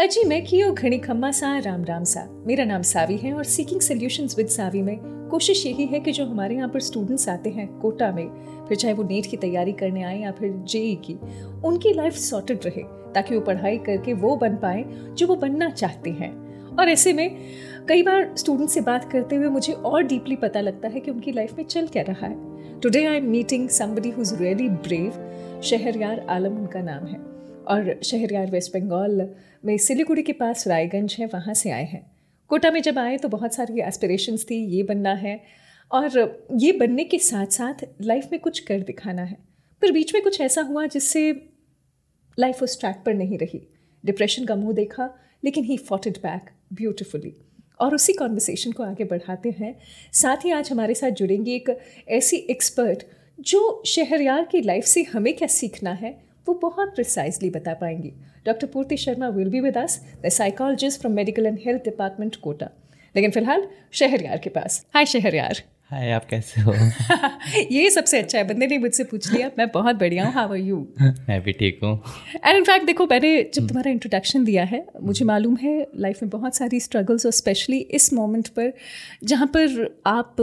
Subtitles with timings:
[0.00, 3.80] अजी, मैं कियो घणी खम्मा सा, राम राम सा। मेरा नाम सावी है और सीकिंग
[3.80, 4.98] सोल्यूशंस विद सावी में
[5.30, 8.28] कोशिश यही है कि जो हमारे यहाँ पर स्टूडेंट्स आते हैं कोटा में,
[8.68, 11.14] फिर चाहे वो नीट की तैयारी करने आए या फिर जेई की,
[11.64, 12.82] उनकी लाइफ सॉर्टेड रहे,
[13.14, 14.84] ताकि वो पढ़ाई करके वो बन पाए
[15.14, 16.30] जो वो बनना चाहते हैं।
[16.76, 17.36] और ऐसे में
[17.88, 21.32] कई बार स्टूडेंट से बात करते हुए मुझे और डीपली पता लगता है कि उनकी
[21.32, 25.60] लाइफ में चल क्या रहा है। Today I am meeting somebody who is really brave
[25.62, 27.37] Shahryar Alam उनका नाम है।
[27.68, 29.28] और शहरयार वेस्ट बंगाल
[29.64, 32.10] में सिलीगुड़ी के पास रायगंज है, वहाँ से आए हैं।
[32.48, 35.40] कोटा में जब आए तो बहुत सारी एस्पिरेशंस थी, ये बनना है।
[35.92, 39.36] और ये बनने के साथ साथ लाइफ में कुछ कर दिखाना है।
[39.82, 41.48] पर बीच में कुछ ऐसा हुआ जिससे
[42.38, 43.68] लाइफ उस ट्रैक पर नहीं रही।
[44.04, 45.14] डिप्रेशन का मुँह देखा,
[45.44, 47.34] लेकिन he fought it back beautifully
[47.80, 49.78] और उसी कॉन्वर्सेशन को आगे बढ़ाते हैं।
[50.12, 51.78] साथ ही आज हमारे साथ जुड़ेंगी एक
[52.08, 53.04] ऐसी एक्सपर्ट
[53.40, 58.12] जो शहरयार की लाइफ से हमें क्या सीखना है वो बहुत प्रिसाइजली बता पाएँगी।
[58.46, 62.70] Doctor Purti Sharma will be with us the psychologist from medical and health department Kota
[63.14, 66.72] लेकिन फ़िलहाल शहरयार के पास। हाय शहरयार। हाय आप कैसे हो?
[67.72, 70.58] ये सबसे अच्छा है बंदे ने मुझसे पूछ लिया मैं बहुत बढ़िया हूँ हाउ आर
[70.58, 71.92] यू मैं भी ठीक हूँ।
[72.44, 76.56] एंड इनफैक्ट देखो मैंने जब तुम्हारा इंट्रोडक्शन दिया है मुझे मालूम है लाइफ में बहुत
[76.56, 78.72] सारी स्ट्रगल्स और स्पेशली इस मोमेंट पर
[79.24, 80.36] जहाँ पर आप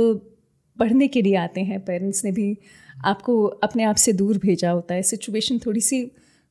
[0.78, 2.58] पढ़ने के लिए आते हैं पेरेंट्स ने भी
[3.06, 6.04] आपको अपने आप से दूर भेजा होता है सिचुएशन थोड़ी सी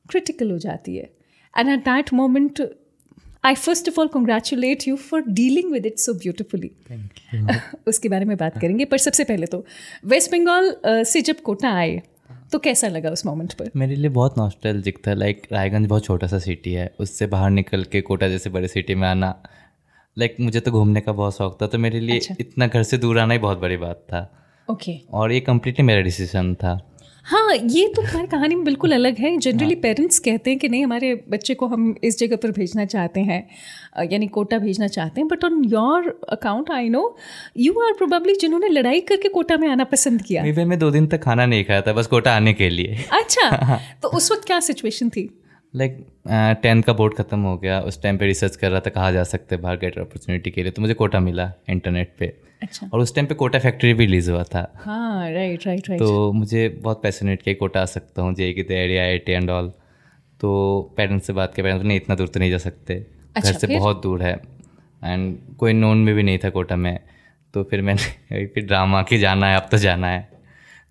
[0.09, 1.09] क्रिटिकल हो जाती है।
[1.53, 2.61] And at that moment
[3.43, 6.71] I first of all congratulate you for dealing with it so beautifully
[7.87, 9.65] उसके बारे में बात करेंगे पर सबसे पहले तो
[10.05, 12.01] वेस्ट बंगाल से जब कोटा आए
[12.51, 13.69] तो कैसा लगा उस मोमेंट पर?
[13.75, 17.83] मेरे लिए बहुत नॉस्टैल्जिक था। लाइक रायगंज बहुत छोटा सा सिटी है। उससे बाहर निकल
[17.83, 19.35] के कोटा जैसे बड़े सिटी में आना
[20.17, 22.97] लाइक मुझे तो घूमने का बहुत शौक था। तो मेरे लिए अच्छा। इतना घर से
[22.97, 24.21] दूर आना ही बहुत बड़ी बात था।
[24.69, 25.13] Okay okay.
[25.13, 26.91] और ये कम्प्लीटली मेरा डिसीज़न था।
[27.25, 29.81] हाँ ये तो हमारी कहानी में बिल्कुल अलग है। जनरली हाँ.
[29.81, 33.39] पेरेंट्स कहते हैं कि नहीं हमारे बच्चे को हम इस जगह पर भेजना चाहते हैं
[34.11, 37.15] यानी कोटा भेजना चाहते हैं। But on your account I know
[37.57, 41.23] you are probably जिन्होंने लड़ाई करके कोटा में आना पसंद किया। मैं दो दिन तक
[41.23, 45.09] खाना नहीं खाया था बस कोटा आने के लिए। अच्छा तो उस वक्त क्या सिचुएशन
[45.09, 45.29] थी?
[45.75, 45.97] लाइक
[46.27, 49.11] टेंथ uh, का बोर्ड ख़त्म हो गया उस टाइम पे रिसर्च कर रहा था कहाँ
[49.11, 52.99] जा सकते बाहर गेटर अपॉर्चुनिटी के लिए तो मुझे कोटा मिला इंटरनेट पे। अच्छा। और
[52.99, 56.67] उस टाइम पे कोटा फैक्ट्री भी रिलीज़ हुआ था। हाँ राइट राइट राइट तो मुझे
[56.69, 59.71] बहुत पैसनेट किया कोटा आ सकता हूँ जे की तैयारी आई आई एंड ऑल
[60.39, 62.93] तो पेरेंट्स से बात किया पेरेंट्स नहीं इतना दूर तो नहीं जा सकते।
[63.35, 63.79] अच्छा, घर से फिर?
[63.79, 64.33] बहुत दूर है।
[65.03, 66.99] एंड कोई नोन में भी नहीं था कोटा में।
[67.53, 70.27] तो फिर मैंने फिर ड्रामा की जाना है अब तो जाना है।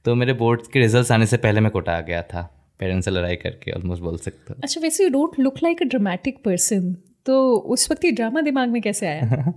[0.05, 2.51] तो मेरे बोर्ड के रिज़ल्ट आने से पहले मैं कोटा आ गया था।
[2.81, 5.85] पेरेंट्स से लड़ाई करके ऑलमोस्ट बोल सकते हो। अच्छा वैसे you don't look like a
[5.87, 6.93] dramatic person
[7.27, 7.37] तो
[7.75, 9.53] उस वक्त ये ड्रामा दिमाग में कैसे आया?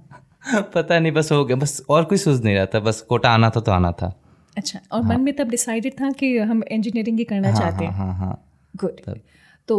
[0.76, 3.50] पता नहीं बस हो गया बस और कोई सोच नहीं रहा था बस कोटा आना
[3.50, 4.14] था तो आना था।
[4.58, 5.10] अच्छा और हाँ.
[5.10, 8.16] मन में तब डिसाइडेड था कि हम इंजीनियरिंग ही करना हाँ, चाहते हैं हाँ। हाँ
[8.18, 9.02] हाँ। गुड
[9.68, 9.78] तो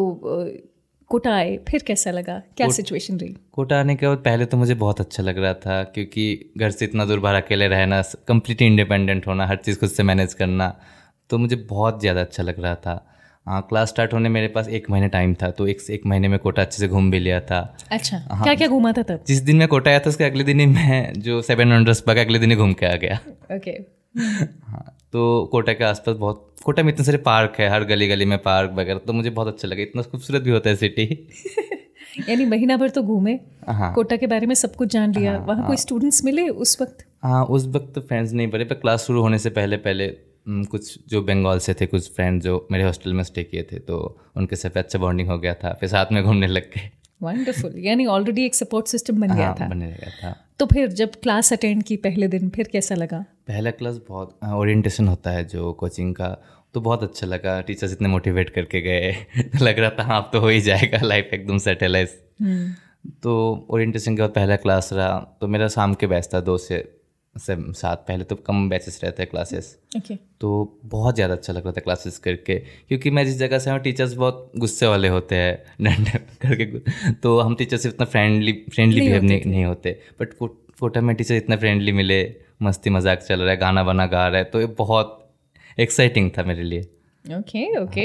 [1.11, 2.39] कोटा आए फिर कैसा लगा?
[2.57, 3.35] क्या सिचुएशन रही?
[3.53, 6.85] कोटा आने के बाद पहले तो मुझे बहुत अच्छा लग रहा था क्योंकि घर से
[6.85, 10.69] इतना दूर बाहर अकेले रहना कम्प्लीटली इंडिपेंडेंट होना हर चीज़ खुद से मैनेज करना
[11.31, 13.05] तो मुझे बहुत ज़्यादा अच्छा लग रहा था।
[13.47, 16.39] हाँ क्लास स्टार्ट होने मेरे पास एक महीने टाइम था तो एक एक महीने में
[16.39, 17.61] कोटा अच्छे से घूम भी लिया था।
[17.91, 19.25] अच्छा हाँ, क्या क्या घूमा था तब?
[19.27, 22.21] जिस दिन मैं कोटा आया था उसके अगले दिन ही मैं जो सेवन हंड्रेड का
[22.21, 23.19] अगले दिन ही घूम के आ गया।
[23.57, 23.71] ओके
[24.67, 28.25] हाँ तो कोटा के आसपास बहुत कोटा में इतने सारे पार्क है हर गली गली
[28.25, 31.05] में पार्क वगैरह तो मुझे बहुत अच्छा लगा इतना खूबसूरत भी होता है सिटी
[32.29, 33.39] यानी महीना भर तो घूमे
[33.69, 36.49] हाँ। कोटा के बारे में सब कुछ जान लिया हाँ, वहाँ कोई स्टूडेंट्स हाँ। मिले
[36.49, 37.05] उस वक्त?
[37.23, 40.07] हाँ उस वक्त तो फ्रेंड्स नहीं पड़े पर क्लास शुरू होने से पहले पहले
[40.49, 44.19] कुछ जो बंगाल से थे कुछ फ्रेंड जो मेरे हॉस्टल में स्टे किए थे तो
[44.37, 46.91] उनके साथ अच्छा बॉन्डिंग हो गया था फिर साथ में घूमने लग गए।
[47.23, 50.89] वंडरफुल यानी ऑलरेडी एक सपोर्ट सिस्टम बन गया हाँ, था। बनने लगा था। तो फिर
[50.89, 53.25] जब क्लास अटेंड की पहले दिन फिर कैसा लगा?
[53.49, 56.43] पहला क्लास बहुत ओरिएंटेशन होता है जो कोचिंग का
[56.75, 59.17] तो बहुत अच्छा लगा। टीचर्स इतने मोटिवेट करके गए।
[59.63, 62.05] लग रहा था हाँ अब तो हो ही जाएगा। लाइफ एकदम सेटल है।
[62.43, 66.59] हम्म। तो ओरिएंटेशन के बाद पहला क्लास रहा। तो मेरा शाम के बैच था दो
[66.59, 66.98] से
[67.39, 70.17] से साथ पहले तो कम बैचेस रहते हैं क्लासेस okay.
[70.41, 73.79] तो बहुत ज़्यादा अच्छा लग रहा था क्लासेस करके क्योंकि मैं जिस जगह से हूँ
[73.81, 79.01] टीचर्स बहुत गुस्से वाले होते हैं। डंडे करके तो हम टीचर्स से इतना फ्रेंडली फ्रेंडली
[79.01, 82.21] बिहेव नहीं, नहीं होते। बट कोटा में टीचर इतना फ्रेंडली मिले
[82.63, 85.15] मस्ती मज़ाक चल रहा है गाना वाना गा रहा है तो ये बहुत
[85.79, 86.89] एक्साइटिंग था मेरे लिए।
[87.25, 88.03] ओके ओके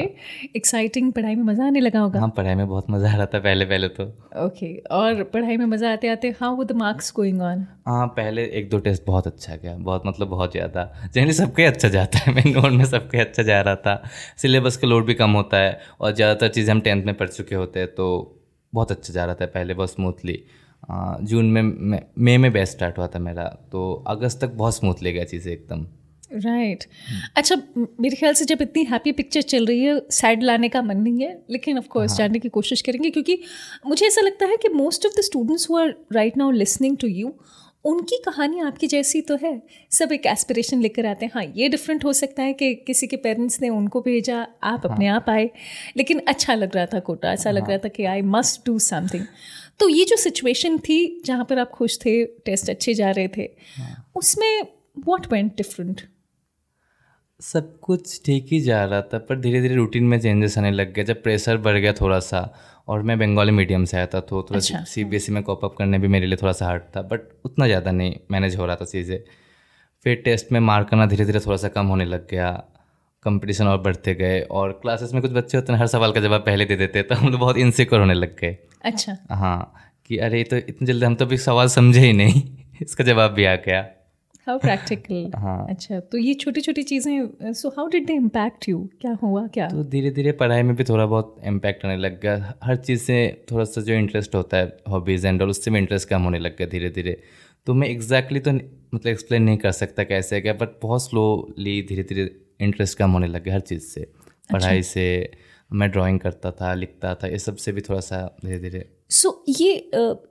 [0.55, 3.39] एक्साइटिंग पढ़ाई में मज़ा आने लगा होगा। हाँ पढ़ाई में बहुत मज़ा आ रहा था
[3.39, 4.91] पहले पहले तो। Okay okay.
[4.91, 8.69] और पढ़ाई में मज़ा आते आते हाउ वो द मार्क्स गोइंग ऑन हाँ पहले एक
[8.69, 12.53] दो टेस्ट बहुत अच्छा गया बहुत मतलब बहुत ज़्यादा। जनरली सबके अच्छा जाता है मेन
[12.53, 14.01] नोट में सबके अच्छा जा रहा था।
[14.37, 17.55] सिलेबस का लोड भी कम होता है और ज़्यादातर चीज़ें हम टेंथ में पढ़ चुके
[17.55, 18.09] होते हैं तो
[18.73, 20.43] बहुत अच्छा जा रहा था पहले बहुत स्मूथली
[21.23, 25.23] जून में मई में बेस्ट स्टार्ट हुआ था मेरा तो अगस्त तक बहुत स्मूथली गया
[25.25, 25.85] चीज़ें एकदम।
[26.35, 27.37] Right right.
[27.37, 30.97] अच्छा मेरे ख्याल से जब इतनी हैप्पी पिक्चर चल रही है सैड लाने का मन
[30.97, 33.39] नहीं है लेकिन ऑफ़ कोर्स जानने की कोशिश करेंगे क्योंकि
[33.87, 37.07] मुझे ऐसा लगता है कि most of the students who are right now listening to
[37.07, 37.33] you
[37.85, 42.05] उनकी कहानी आपकी जैसी तो है सब एक एस्पिरेशन लेकर आते हैं हाँ ये डिफरेंट
[42.05, 44.93] हो सकता है कि किसी के पेरेंट्स ने उनको भेजा आप हाँ.
[44.93, 45.49] अपने आप आए
[45.97, 47.57] लेकिन अच्छा लग रहा था कोटा ऐसा हाँ.
[47.57, 49.25] लग रहा था कि आई मस्ट डू समथिंग
[49.79, 53.49] तो ये जो सिचुएशन थी जहाँ पर आप खुश थे टेस्ट अच्छे जा रहे थे
[53.77, 54.11] हाँ.
[54.15, 54.61] उसमें
[55.05, 56.01] वॉट वेंट डिफरेंट
[57.43, 60.93] सब कुछ ठीक ही जा रहा था पर धीरे धीरे रूटीन में चेंजेस आने लग
[60.93, 62.41] गए जब प्रेशर बढ़ गया थोड़ा सा
[62.87, 65.41] और मैं बंगाली मीडियम से आया था तो थोड़ा अच्छा, सी बी एस ई में
[65.43, 68.55] कॉप अप करने भी मेरे लिए थोड़ा सा हार्ड था बट उतना ज़्यादा नहीं मैनेज
[68.55, 69.17] हो रहा था चीज़ें।
[70.05, 72.51] फिर टेस्ट में मार्क करना धीरे धीरे थोड़ा सा कम होने लग गया।
[73.25, 76.41] कंपटीशन और बढ़ते गए और क्लासेस में कुछ बच्चे होते हैं हर सवाल का जवाब
[76.41, 79.73] पहले दे देते तो हम लोग बहुत इनसिक्योर होने लग गए। अच्छा। हाँ
[80.05, 82.41] कि अरे तो इतनी जल्दी हम तो अभी सवाल समझे ही नहीं
[82.81, 83.81] इसका जवाब भी आ गया।
[84.47, 88.79] हाउ प्रैक्टिकल हाँ। अच्छा तो ये छोटी छोटी चीज़ें so how did they impact you
[89.01, 89.67] क्या हुआ क्या?
[89.69, 93.45] तो धीरे धीरे पढ़ाई में भी थोड़ा बहुत इम्पैक्ट आने लग गया। हर चीज़ से
[93.51, 96.57] थोड़ा सा जो इंटरेस्ट होता है हॉबीज़ एंड और उससे भी इंटरेस्ट कम होने लग
[96.57, 97.17] गया धीरे धीरे
[97.67, 101.81] तो मैं एग्जैक्टली exactly तो मतलब एक्सप्लेन नहीं कर सकता कैसे क्या बट बहुत स्लोली
[101.81, 102.29] धीरे धीरे
[102.61, 105.05] इंटरेस्ट कम होने लग गया हर चीज़ से। अच्छा। पढ़ाई से
[105.73, 109.61] मैं ड्राइंग करता था लिखता था ये सबसे भी थोड़ा सा धीरे धीरे सो so,
[109.61, 109.73] ये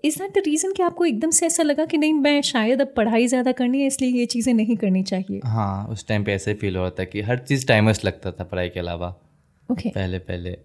[0.05, 2.93] इज़ दैट द रीज़न कि आपको एकदम से ऐसा लगा कि नहीं मैं शायद अब
[2.97, 5.41] पढ़ाई ज़्यादा करनी है इसलिए ये चीज़ें नहीं करनी चाहिए?
[5.45, 8.45] हाँ उस टाइम पे ऐसे फील हो रहा था कि हर चीज़ टाइमर्स लगता था
[8.45, 9.95] पढ़ाई के अलावा। Okay okay.
[9.95, 10.57] पहले पहले।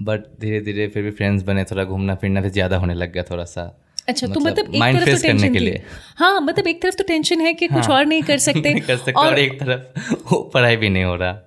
[0.00, 3.22] बट धीरे धीरे फिर भी फ्रेंड्स बने थोड़ा घूमना फिरना फिर ज़्यादा होने लग गया
[3.22, 3.62] थोड़ा सा।
[4.08, 5.82] अच्छा तो मतलब, तो मतलब एक तरफ़ तो टेंशन के लिए।
[6.16, 8.80] हाँ मतलब एक तरफ़ तो टेंशन है कि हाँ, कुछ और नहीं कर सकते। नहीं
[8.80, 11.38] कर सकते और, और एक तरफ़ पढ़ाई भी नहीं हो रहा।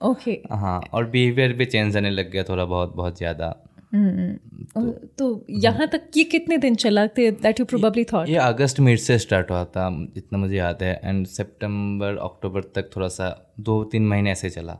[0.00, 0.40] ओके.
[0.52, 3.54] हाँ और बिहेवियर भी चेंज आने लग गया थोड़ा बहुत बहुत ज़्यादा।
[3.94, 8.98] तो, तो यहाँ तक ये कितने दिन चला दैट यू प्रोबेबली थॉट ये अगस्त मिड
[8.98, 13.84] से स्टार्ट हुआ था जितना मुझे याद है। एंड सितंबर अक्टूबर तक थोड़ा सा दो
[13.84, 14.72] तीन महीने ऐसे चला।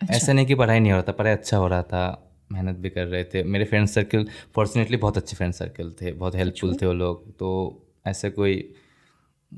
[0.00, 2.76] अच्छा। ऐसा नहीं कि पढ़ाई नहीं हो रहा था पढ़ाई अच्छा हो रहा था। मेहनत
[2.76, 6.74] भी कर रहे थे। मेरे फ्रेंड सर्कल फॉर्चुनेटली बहुत अच्छे फ्रेंड सर्कल थे बहुत हेल्पफुल।
[6.74, 7.50] थे वो लोग। तो
[8.06, 8.74] ऐसे कोई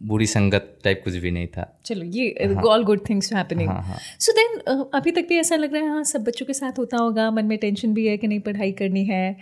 [0.02, 3.70] बुरी संगत टाइप कुछ भी नहीं था। चलो ये all good things happening
[4.18, 6.96] so then अभी तक भी ऐसा लग रहा है हाँ सब बच्चों के साथ होता
[6.96, 9.36] होगा मन में टेंशन भी है कि नहीं पढ़ाई करनी है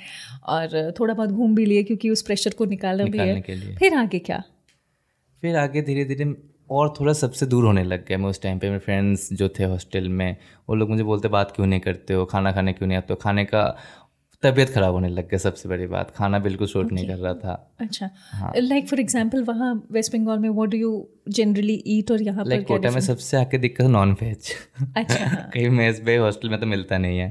[0.45, 3.41] और थोड़ा बहुत घूम भी लिए क्योंकि उस प्रेशर को निकालना भी है।
[3.77, 4.43] फिर आगे क्या?
[5.43, 6.35] फिर आगे धीरे धीरे
[6.71, 9.65] और थोड़ा सबसे दूर होने लग गया। मैं उस टाइम पे मेरे फ्रेंड्स जो थे
[9.65, 10.37] हॉस्टल में
[10.69, 12.25] वो लोग मुझे बोलते बात क्यों नहीं करते हो?
[12.25, 13.17] खाना खाने क्यों नहीं आते हो?
[13.17, 13.77] खाने का
[14.45, 16.95] तबीयत खराब होने लग गया सबसे बड़ी बात। खाना बिल्कुल शूट okay.
[16.95, 18.11] नहीं कर रहा था। अच्छा।
[18.57, 22.59] लाइक फॉर एग्जांपल वहाँ वेस्ट बंगाल में what do you generally eat और यहाँ like,
[22.59, 24.53] पर कोटा में सबसे आके दिक्कत नॉन वेज
[24.97, 25.25] अच्छा।
[25.55, 27.29] कहीं मेज पे हॉस्टल में तो मिलता नहीं है।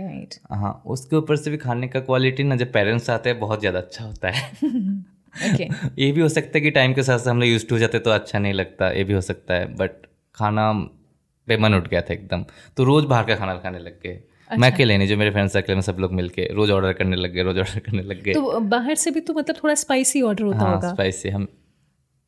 [0.00, 0.46] Right right.
[0.52, 3.78] हाँ उसके ऊपर से भी खाने का क्वालिटी ना जब पेरेंट्स आते हैं बहुत ज़्यादा
[3.78, 4.62] अच्छा होता है।
[5.34, 5.74] Okay.
[5.98, 7.98] ये भी हो सकता है कि टाइम के साथ साथ हम लोग यूज़ हो जाते
[7.98, 9.90] तो अच्छा नहीं लगता ये भी हो सकता है बट
[10.34, 10.72] खाना
[11.48, 12.44] पे मन उठ गया था एकदम।
[12.76, 15.48] तो रोज़ बाहर का खाना खाने लग गए। अच्छा। मैं अकेले नहीं जो मेरे फ्रेंड
[15.50, 18.32] सर्कल में सब लोग मिलके रोज ऑर्डर करने लग गए रोज ऑर्डर करने लग गए।
[18.32, 21.48] तो बाहर से भी तो मतलब थोड़ा स्पाइसी ऑर्डर होता हाँ, होगा। स्पाइसी हम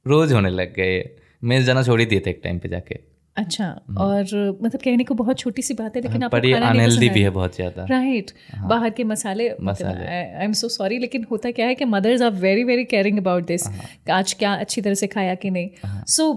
[0.06, 1.04] रोज होने लग गए।
[1.42, 2.98] मैं जाना छोड़ ही दिए थे एक टाइम पे जाके।
[3.36, 4.22] अच्छा हम्म। और
[4.62, 7.30] मतलब कहने को बहुत छोटी सी बात है लेकिन हाँ, आपको खाना अनहेल्दी भी है
[7.30, 11.74] बहुत ज़्यादा। राइट हाँ, बाहर के मसाले आई एम सो सॉरी लेकिन होता क्या है
[11.74, 13.66] कि mothers are very very caring about this
[14.12, 16.32] आज क्या अच्छी तरह से खाया कि नहीं। सो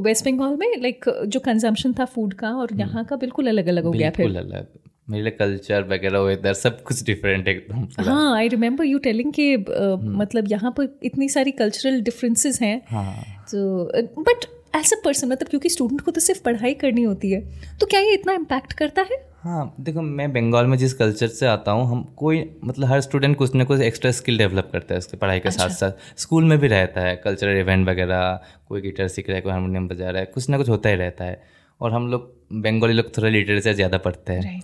[0.00, 3.66] वेस्ट बंगाल में लाइक जो कंजम्पशन था फ़ूड का और हम्म। यहाँ का बिल्कुल अलग
[3.68, 4.66] अलग हो गया फिर। अलग।
[5.08, 9.32] मेरे लिए कल्चर वगैरह वेदर सब कुछ डिफरेंट है एकदम हाँ आई रिमेम्बर यू टेलिंग
[9.32, 13.14] कि हम्म। मतलब यहाँ पर इतनी सारी कल्चरल डिफरेंसेस हैं। हाँ।
[13.52, 14.44] तो बट
[14.76, 17.40] एज अ पर्सन मतलब क्योंकि स्टूडेंट को तो सिर्फ़ पढ़ाई करनी होती है
[17.78, 19.20] तो क्या ये इतना इम्पैक्ट करता है?
[19.42, 23.36] हाँ देखो मैं बंगाल में जिस कल्चर से आता हूँ हम कोई मतलब हर स्टूडेंट
[23.36, 26.44] कुछ ना कुछ एक्स्ट्रा स्किल डेवलप करता है उसके पढ़ाई के अच्छा। साथ। साथ स्कूल
[26.44, 30.10] में भी रहता है कल्चरल इवेंट वगैरह कोई गिटार सीख रहा है कोई हारमोनियम बजा
[30.10, 31.40] रहा है कुछ ना कुछ होता ही रहता है।
[31.82, 32.30] और हम लोग
[32.62, 34.60] बंगाली लोग थोड़ा लिटरेचर ज़्यादा पढ़ते हैं।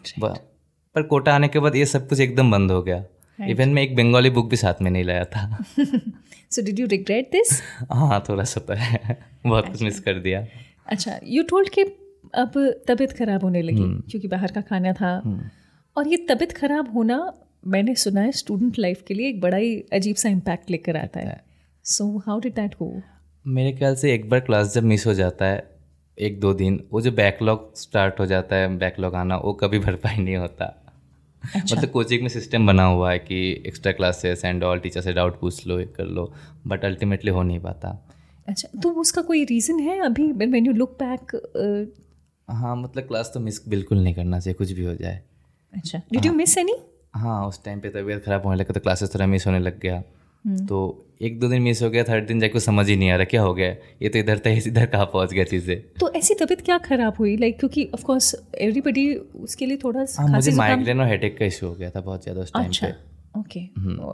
[0.95, 3.05] पर कोटा आने के बाद ये सब कुछ एकदम बंद हो गया।
[3.39, 7.31] इवन मैं एक बंगाली बुक भी साथ में नहीं लाया था। So did you regret
[7.33, 7.61] this
[7.93, 10.47] हाँ थोड़ा सा तो है। बहुत कुछ मिस कर दिया।
[10.87, 11.83] अच्छा यू टोल्ड कि
[12.35, 12.53] अब
[12.89, 14.11] तबीयत खराब होने लगी hmm.
[14.11, 15.39] क्योंकि बाहर का खाना था। Hmm.
[15.97, 17.19] और ये तबीयत खराब होना
[17.67, 21.21] मैंने सुना है स्टूडेंट लाइफ के लिए एक बड़ा ही अजीब सा इम्पैक्ट लेकर आता
[21.21, 21.41] है।
[21.85, 22.93] So how did that go
[23.45, 25.78] मेरे ख्याल से एक बार क्लास जब मिस हो जाता है
[26.19, 30.17] एक दो दिन वो जो बैकलॉग स्टार्ट हो जाता है बैकलॉग आना वो कभी भरपाई
[30.17, 30.65] नहीं होता।
[31.45, 35.13] अच्छा। मतलब कोचिंग में सिस्टम बना हुआ है कि extra classes and all teacher से
[35.13, 36.33] डाउट पूछ लो कर लो
[36.67, 37.97] बट अल्टीमेटली हो नहीं पाता।
[38.49, 40.31] अच्छा तो उसका कोई रीज़न है अभी?
[40.33, 41.37] व्हेन यू लुक बैक
[42.49, 45.23] हाँ मतलब क्लास तो मिस बिल्कुल नहीं करना चाहिए कुछ भी हो जाए।
[45.73, 46.77] अच्छा। डिड यू मिस एनी
[47.15, 50.03] हाँ उस टाइम पे तबीयत ख़राब होने लगा तो क्लासेस थोड़ा मिस होने लग गया।
[50.45, 53.25] तो एक दो दिन मिस हो गया थर्ड दिन जाके समझ ही नहीं आ रहा
[53.25, 53.69] क्या हो गया?
[54.03, 55.81] ये तो इधर था इधर कहाँ पहुँच गया चीज़ें?
[56.01, 57.37] तो ऐसी तबीयत क्या खराब हुई?
[57.37, 61.67] लाइक क्योंकि ऑफ़ कोर्स एवरीबडी उसके लिए थोड़ा हाँ मुझे माइग्रेन और हेडेक का इशू
[61.67, 62.93] हो गया था बहुत ज़्यादा उस टाइम अच्छा
[63.39, 63.61] okay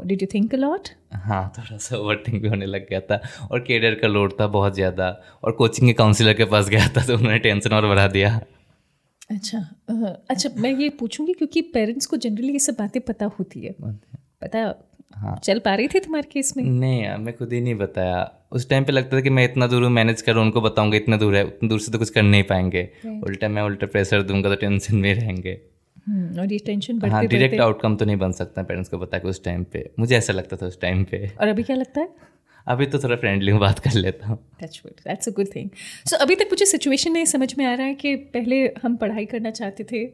[0.06, 0.88] did you think a lot
[1.26, 4.46] हाँ थोड़ा सा ओवर थिंक भी होने लग गया था और कैरियर का लोड था
[4.56, 5.08] बहुत ज़्यादा
[5.44, 8.40] और कोचिंग के काउंसिलर के पास गया था तो उन्होंने टेंशन और बढ़ा दिया।
[9.30, 9.58] अच्छा
[10.30, 13.74] अच्छा मैं ये पूछूँगी क्योंकि पेरेंट्स को जनरली ये सब बातें पता होती है।
[14.42, 14.64] पता
[15.14, 16.64] हाँ। चल पा रही थी तुम्हारे केस में?
[16.64, 19.66] नहीं यार मैं खुद ही नहीं बताया। उस टाइम पे लगता था कि मैं इतना
[19.66, 22.42] दूर मैनेज करूँ उनको बताऊँगा इतना दूर है उतना दूर से तो कुछ कर नहीं
[22.42, 25.58] पाएँगे। उल्टा मैं उल्टा प्रेशर दूँगा तो टेंशन में रहेंगे।
[26.08, 29.18] हम्म, और ये टेंशन बढ़ते हाँ डायरेक्ट आउटकम तो नहीं बन सकता पेरेंट्स को बता
[29.18, 32.00] के उस टाइम पे। मुझे ऐसा लगता था उस टाइम पे। और अभी क्या लगता
[32.00, 32.08] है?
[32.66, 35.68] अभी तो थोड़ा फ्रेंडली हूँ बात कर लेता हूँ। That's a good thing
[36.06, 39.24] so अभी तक मुझे सिचुएशन में समझ में आ रहा है कि पहले हम पढ़ाई
[39.24, 40.04] करना चाहते थे।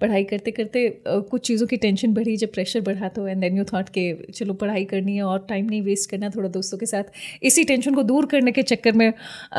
[0.00, 3.64] पढ़ाई करते करते कुछ चीज़ों की टेंशन बढ़ी जब प्रेशर बढ़ा तो एंड देन यू
[3.64, 7.04] थॉट के चलो पढ़ाई करनी है और टाइम नहीं वेस्ट करना थोड़ा दोस्तों के साथ।
[7.42, 9.12] इसी टेंशन को दूर करने के चक्कर में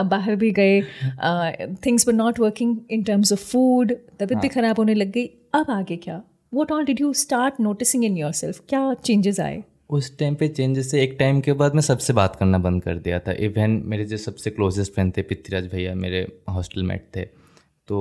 [0.06, 0.82] बाहर भी गए।
[1.86, 5.72] Things were not working in terms of food तबीयत भी ख़राब होने लग गई। अब
[5.72, 6.22] आगे क्या?
[6.54, 9.64] What all did you start noticing in yourself क्या चेंजेस आए?
[9.90, 12.96] उस टाइम पे चेंजेस से एक टाइम के बाद मैं सबसे बात करना बंद कर
[12.98, 17.26] दिया था। इवन मेरे जो सबसे क्लोजेस्ट फ्रेंड थे पृथ्वीराज भैया मेरे हॉस्टल मेट थे
[17.88, 17.98] तो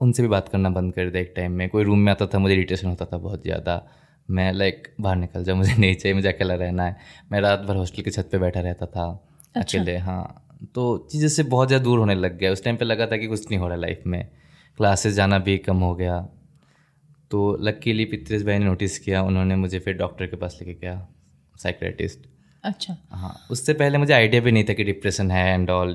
[0.00, 2.38] उनसे भी बात करना बंद कर दिया एक टाइम में। कोई रूम में आता था
[2.38, 3.82] मुझे इरीटेशन होता था बहुत ज़्यादा।
[4.28, 6.96] मैं लाइक बाहर निकल जाऊँ मुझे नहीं चाहिए मुझे अकेला रहना है।
[7.32, 9.08] मैं रात भर हॉस्टल की छत पर बैठा रहता था
[9.56, 12.84] अच्छा। अकेले हाँ। तो चीज़ें से बहुत ज़्यादा दूर होने लग गया। उस टाइम पर
[12.84, 14.24] लगा था कि कुछ नहीं हो रहा लाइफ में।
[14.78, 16.16] क्लासेस जाना भी कम हो गया।
[17.30, 21.08] तो लकीली पितृज भाई ने नोटिस किया उन्होंने मुझे फिर डॉक्टर के पास लेके गया
[21.54, 22.26] साइक्रेटिस्ट
[22.64, 25.92] अच्छा। हाँ उससे पहले मुझे आइडिया भी नहीं था कि डिप्रेशन है and all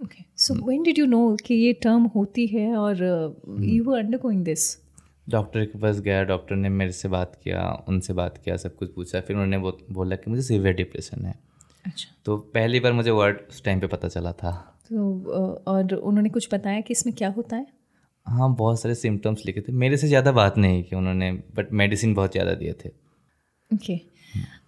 [0.00, 3.02] okay so when did you know कि ये टर्म होती है और
[3.60, 4.76] you were undergoing this
[5.28, 8.94] doctor के पास गया डॉक्टर ने मेरे से बात किया उनसे बात किया सब कुछ
[8.94, 11.34] पूछा फिर उन्होंने वो बोला कि मुझे सीवियर डिप्रेशन है।
[11.86, 14.52] अच्छा। तो पहली बार मुझे वर्ड उस टाइम पे पता चला था।
[14.90, 17.66] तो और उन्होंने कुछ बताया कि इसमें क्या होता है?
[18.26, 22.14] हाँ बहुत सारे सिम्टम्स लिखे थे। मेरे से ज़्यादा बात नहीं की उन्होंने बट मेडिसिन
[22.14, 22.88] बहुत ज़्यादा दिए थे।
[23.70, 24.00] Okay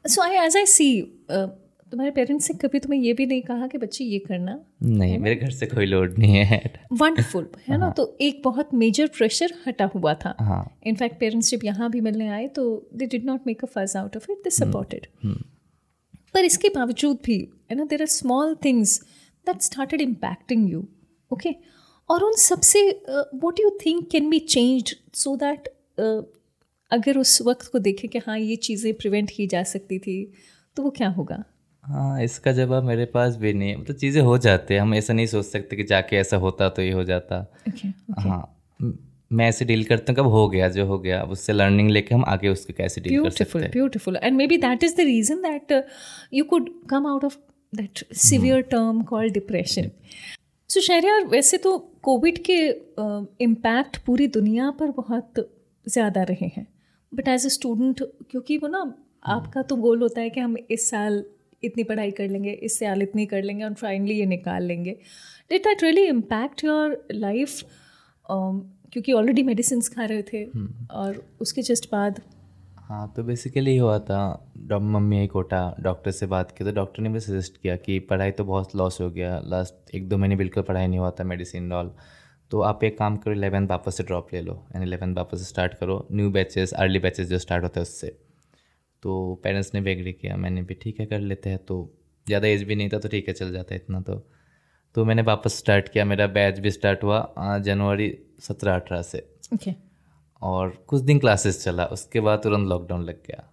[0.09, 0.91] so I as I सी
[1.31, 4.59] तुम्हारे पेरेंट्स ने कभी तुम्हें ये भी नहीं कहा कि बच्चे ये करना?
[4.83, 6.61] नहीं मेरे घर से कोई लोड नहीं है।
[6.93, 7.85] वंडरफुल है ना?
[7.85, 10.35] हाँ। तो एक बहुत मेजर प्रेशर हटा हुआ था।
[10.87, 14.17] इनफैक्ट पेरेंट्स जब यहाँ भी मिलने आए तो they did not make a fuss out
[14.17, 15.07] of it they supported
[16.35, 17.39] पर इसके बावजूद भी
[17.71, 19.01] है ना there are small things
[19.47, 20.87] that started impacting you
[21.31, 21.55] okay
[22.09, 22.91] और उन सबसे
[23.35, 25.69] what you think can be change so that
[26.91, 30.33] अगर उस वक्त को देखें कि हाँ ये चीज़ें प्रिवेंट की जा सकती थी
[30.77, 31.45] तो वो क्या होगा?
[31.85, 34.95] हाँ इसका जवाब मेरे पास भी नहीं है। मतलब तो चीज़ें हो जाते हैं। हम
[34.95, 38.25] ऐसा नहीं सोच सकते कि जाके ऐसा होता तो ये हो जाता। Okay, okay.
[38.25, 38.55] हाँ
[39.31, 42.15] मैं ऐसे डील करता हूँ कब हो गया जो हो गया अब उससे लर्निंग लेके
[42.15, 43.71] हम आगे उसके कैसे डील कर सकते हैं?
[43.71, 45.85] Beautiful and maybe that is the reason that
[46.35, 47.37] you could come out of
[47.73, 49.91] that severe term called depression
[50.71, 52.59] so Shahryar वैसे तो कोविड के
[53.45, 55.35] इम्पैक्ट uh, पूरी दुनिया पर बहुत
[55.87, 56.67] ज़्यादा रहे हैं।
[57.13, 58.83] बट एज ए स्टूडेंट क्योंकि वो ना
[59.25, 61.25] आपका तो गोल होता है कि हम इस साल
[61.63, 64.97] इतनी पढ़ाई कर लेंगे इस साल इतनी कर लेंगे और फाइनली ये निकाल लेंगे।
[65.51, 67.63] Did that really impact your life
[68.27, 72.21] क्योंकि ऑलरेडी मेडिसिन खा रहे थे हम्म। और उसके जस्ट बाद
[72.89, 74.19] हाँ तो बेसिकली हुआ था।
[74.67, 77.99] डॉ मम्मी आई कोटा डॉक्टर से बात की तो डॉक्टर ने मुझे सजेस्ट किया कि
[78.11, 81.25] पढ़ाई तो बहुत लॉस हो गया। लास्ट एक दो महीने बिल्कुल पढ़ाई नहीं हुआ था
[81.25, 81.91] मेडिसिन ऑल
[82.51, 85.45] तो आप एक काम करो इलेवेंथ वापस से ड्रॉप ले लो। एंड इलेवेंथ वापस से
[85.45, 88.09] स्टार्ट करो। न्यू बैचेस अर्ली बैचेस जो स्टार्ट होते हैं उससे।
[89.03, 91.77] तो पेरेंट्स ने भी एग्री किया। मैंने भी ठीक है, कर लेते हैं। तो
[92.27, 94.15] ज़्यादा एज भी नहीं था तो ठीक है, चल जाता है इतना तो।
[94.95, 99.19] तो मैंने वापस स्टार्ट किया। मेरा बैच भी स्टार्ट हुआ जनवरी सत्रह अठारह से।
[99.55, 99.75] Okay okay.
[100.43, 103.45] और कुछ दिन क्लासेस चला उसके बाद तुरंत लॉकडाउन लग गया।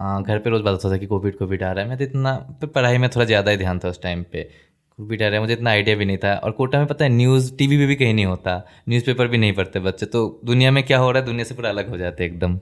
[0.00, 2.04] आ, घर पे रोज़ बात होता था कि कोविड कोविड आ रहा है। मैं तो
[2.04, 4.42] इतना पढ़ाई में थोड़ा ज़्यादा ही ध्यान था उस टाइम पे।
[4.98, 7.10] कोविड आ रहा है मुझे इतना आइडिया भी नहीं था। और कोटा में पता है
[7.10, 8.56] न्यूज़ टीवी पे भी कहीं नहीं होता।
[8.88, 11.68] न्यूज़पेपर भी नहीं पढ़ते बच्चे। तो दुनिया में क्या हो रहा है दुनिया से पूरा
[11.68, 12.58] अलग हो जाते एकदम।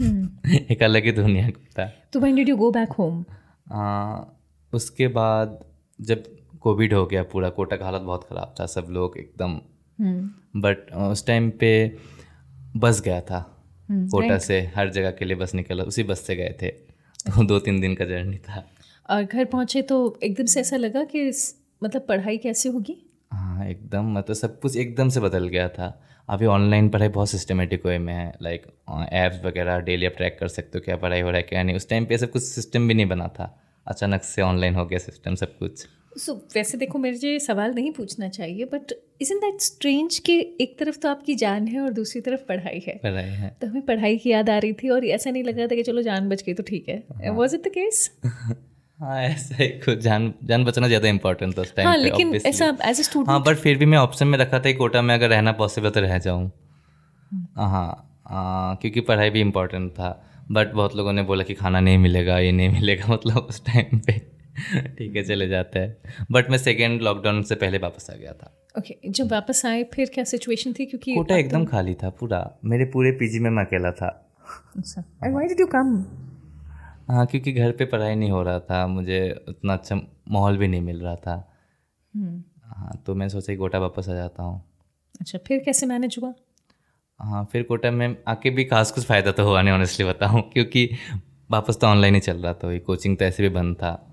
[0.00, 1.50] हम्म। एक अलग ही दुनिया है
[2.12, 3.24] तो did you go back home
[4.72, 5.58] उसके बाद
[6.00, 6.22] जब
[6.60, 9.60] कोविड हो गया पूरा कोटा का हालत बहुत ख़राब था सब लोग एकदम।
[10.60, 11.70] But hmm. उस टाइम पे
[12.78, 13.38] बस गया था।
[13.88, 17.44] हम्म, कोटा से हर जगह के लिए बस निकला उसी बस से गए थे। तो
[17.44, 18.64] दो तीन दिन का जर्नी था।
[19.10, 21.28] और घर पहुँचे तो एकदम से ऐसा लगा कि
[21.84, 22.96] मतलब पढ़ाई कैसे होगी?
[23.32, 25.88] हाँ एकदम मतलब सब कुछ एकदम से बदल गया था।
[26.28, 28.66] अभी ऑनलाइन पढ़ाई बहुत सिस्टमेटिक वे में है लाइक
[29.12, 31.76] ऐप्स वगैरह डेली आप ट्रैक कर सकते हो क्या पढ़ाई हो रहा है क्या नहीं।
[31.76, 33.46] उस टाइम पे सब कुछ सिस्टम भी नहीं बना था।
[33.86, 37.74] अचानक से ऑनलाइन हो गया सिस्टम सब कुछ। सो so, वैसे देखो मेरे ये सवाल
[37.74, 41.80] नहीं पूछना चाहिए but is in that strange कि एक तरफ़ तो आपकी जान है
[41.80, 42.94] और दूसरी तरफ़ पढ़ाई है?
[43.02, 45.66] पढ़ाई है। तो हमें पढ़ाई की याद आ रही थी और ऐसा नहीं लग रहा
[45.66, 48.10] था कि चलो जान बच गई तो ठीक है। वॉज़ इट द केस
[48.98, 52.66] हाँ ऐसा ही कुछ। जान जान बचना ज़्यादा इंपॉर्टेंट था उस टाइम हाँ लेकिन ऐसा
[52.84, 55.14] एज ए स्टूडेंट हाँ बट फिर भी मैं ऑप्शन में रखा था कि कोटा में
[55.14, 56.50] अगर रहना पॉसिबल तो रह जाऊँ।
[57.56, 57.68] हाँ
[58.26, 60.10] हाँ क्योंकि पढ़ाई भी इम्पोर्टेंट था
[60.50, 63.98] बट बहुत लोगों ने बोला कि खाना नहीं मिलेगा ये नहीं मिलेगा मतलब उस टाइम
[63.98, 64.20] पे।
[64.98, 68.54] ठीक है चले जाते हैं। बट मैं सेकेंड लॉकडाउन से पहले वापस आ गया था।
[68.78, 70.86] ओके okay, जब वापस आए फिर क्या सिचुएशन थी?
[70.86, 71.70] क्योंकि कोटा एकदम तो...
[71.70, 74.08] खाली था पूरा। मेरे पूरे पीजी में मैं अकेला था।
[74.78, 76.04] And why did you come
[77.08, 79.96] हाँ क्योंकि घर पे पढ़ाई नहीं हो रहा था मुझे उतना अच्छा
[80.30, 81.36] माहौल भी नहीं मिल रहा था।
[82.14, 82.40] Hmm.
[82.64, 84.62] हाँ तो मैं सोचा कि कोटा वापस आ जाता हूँ।
[85.20, 86.32] अच्छा फिर कैसे मैनेज हुआ?
[87.20, 90.88] हाँ फिर कोटा में आके भी खास कुछ फ़ायदा तो हुआ नहीं ऑनेस्टली बताऊँ क्योंकि
[91.50, 94.07] वापस तो ऑनलाइन ही चल रहा था कोचिंग तो ऐसे भी बंद था।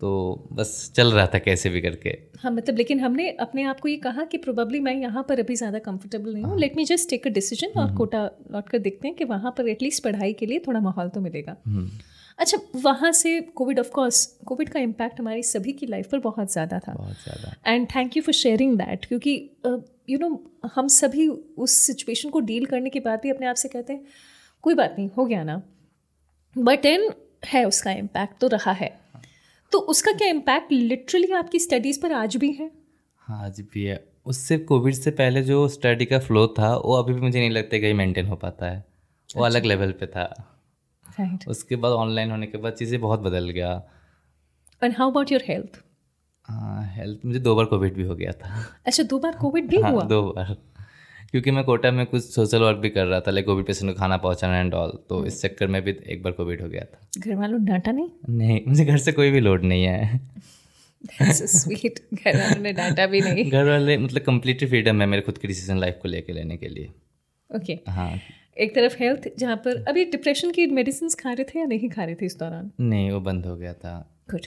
[0.00, 0.10] तो
[0.52, 3.96] बस चल रहा था कैसे भी करके हाँ मतलब लेकिन हमने अपने आप को ये
[3.98, 7.26] कहा कि प्रोबेबली मैं यहाँ पर अभी ज़्यादा कंफर्टेबल नहीं हूँ। Let me just take
[7.26, 10.46] a decision और हम्म। कोटा लौट कर देखते हैं कि वहाँ पर एटलीस्ट पढ़ाई के
[10.46, 11.90] लिए थोड़ा माहौल तो मिलेगा। हम्म।
[12.38, 16.52] अच्छा वहाँ से कोविड ऑफ़ कोर्स कोविड का इम्पैक्ट हमारी सभी की लाइफ पर बहुत
[16.52, 19.34] ज़्यादा था। बहुत ज़्यादा। And thank you for sharing that क्योंकि
[20.10, 20.28] यू नो
[20.74, 24.04] हम सभी उस सिचुएशन को डील करने के बाद भी अपने आप से कहते हैं
[24.64, 25.60] कोई बात नहीं हो गया ना?
[26.56, 27.10] बट एन
[27.46, 28.96] है उसका इम्पैक्ट तो रहा है।
[29.72, 32.70] तो उसका क्या इम्पैक्ट लिटरली आपकी स्टडीज़ पर आज भी है?
[33.18, 37.12] हाँ आज भी है उससे कोविड से पहले जो स्टडी का फ्लो था वो अभी
[37.14, 38.84] भी मुझे नहीं लगता कहीं मेंटेन हो पाता है।
[39.36, 40.24] वो अलग लेवल पे था।
[41.06, 43.72] राइट उसके बाद ऑनलाइन होने के बाद चीज़ें बहुत बदल गया।
[44.82, 45.82] And how about your health
[46.92, 49.90] health मुझे दो बार कोविड भी हो गया था। अच्छा दो बार कोविड भी हाँ,
[49.90, 50.02] हुआ?
[50.02, 50.56] दो बार।
[51.32, 53.98] क्योंकि मैं कोटा में कुछ सोशल वर्क भी कर रहा था लाइक कोविड पेशेंट को
[53.98, 57.00] खाना पहुंचाना एंड ऑल तो इस चक्कर में भी एक बार कोविड हो गया था।
[57.18, 58.08] घर वालों डांटा नहीं?
[58.30, 60.20] नहीं मुझे घर से कोई भी लोड नहीं है।
[61.32, 65.38] स्वीट घर वालों ने डांटा भी नहीं। घर वाले मतलब कम्प्लीटली फ्रीडम है मेरे खुद
[65.38, 66.86] की डिसीज़न लाइफ को लेके लेने के लिए।
[67.50, 67.88] Okay okay.
[67.88, 68.10] हाँ।
[68.58, 72.04] एक तरफ़ हेल्थ जहाँ पर अभी डिप्रेशन की मेडिसिन खा रहे थे या नहीं खा
[72.04, 72.70] रहे थे इस दौरान?
[72.80, 73.92] नहीं वो बंद हो गया था।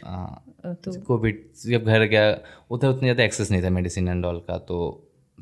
[0.03, 2.25] हाँ। तो कोविड जब घर गया
[2.71, 4.77] उधर उतना ज़्यादा एक्सेस नहीं था मेडिसिन एंड ऑल का तो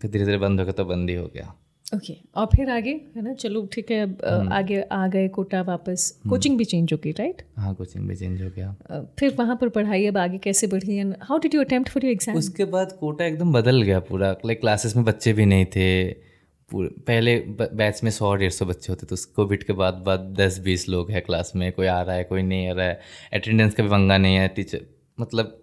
[0.02, 1.54] फिर धीरे धीरे बंद हो गया तो बंद ही हो गया।
[1.86, 2.26] Okay okay.
[2.36, 3.34] और फिर आगे है ना?
[3.34, 7.12] चलो ठीक है अब आगे आ गए कोटा वापस। कोचिंग हम्म। भी चेंज हो गई
[7.12, 10.96] राइट हाँ कोचिंग भी चेंज हो गया। फिर वहाँ पर पढ़ाई अब आगे कैसे बढ़ी
[10.96, 14.32] and how did you attempt for your exam उसके बाद कोटा एकदम बदल गया पूरा।
[14.46, 15.90] लाइक क्लासेस में बच्चे भी नहीं थे।
[16.70, 20.88] पहले बैच में सौ डेढ़ सौ बच्चे होते तो कोविड के बाद बाद दस बीस
[20.90, 23.00] लोग हैं क्लास में। कोई आ रहा है कोई नहीं आ रहा है।
[23.34, 24.86] अटेंडेंस का भी पंगा नहीं है। टीचर
[25.20, 25.60] मतलब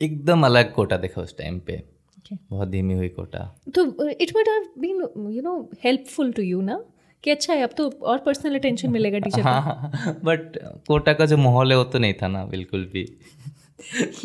[0.00, 1.82] एकदम अलग कोटा देखा उस टाइम पे।
[2.26, 2.38] Okay.
[2.50, 6.84] बहुत धीमी हुई कोटा। तो it would have been you know helpful to you ना?
[7.24, 9.92] कि अच्छा है अब तो और पर्सनल अटेंशन मिलेगा टीचर हाँ
[10.24, 10.58] बट
[10.88, 13.04] कोटा का जो माहौल है वो तो नहीं था ना बिल्कुल भी।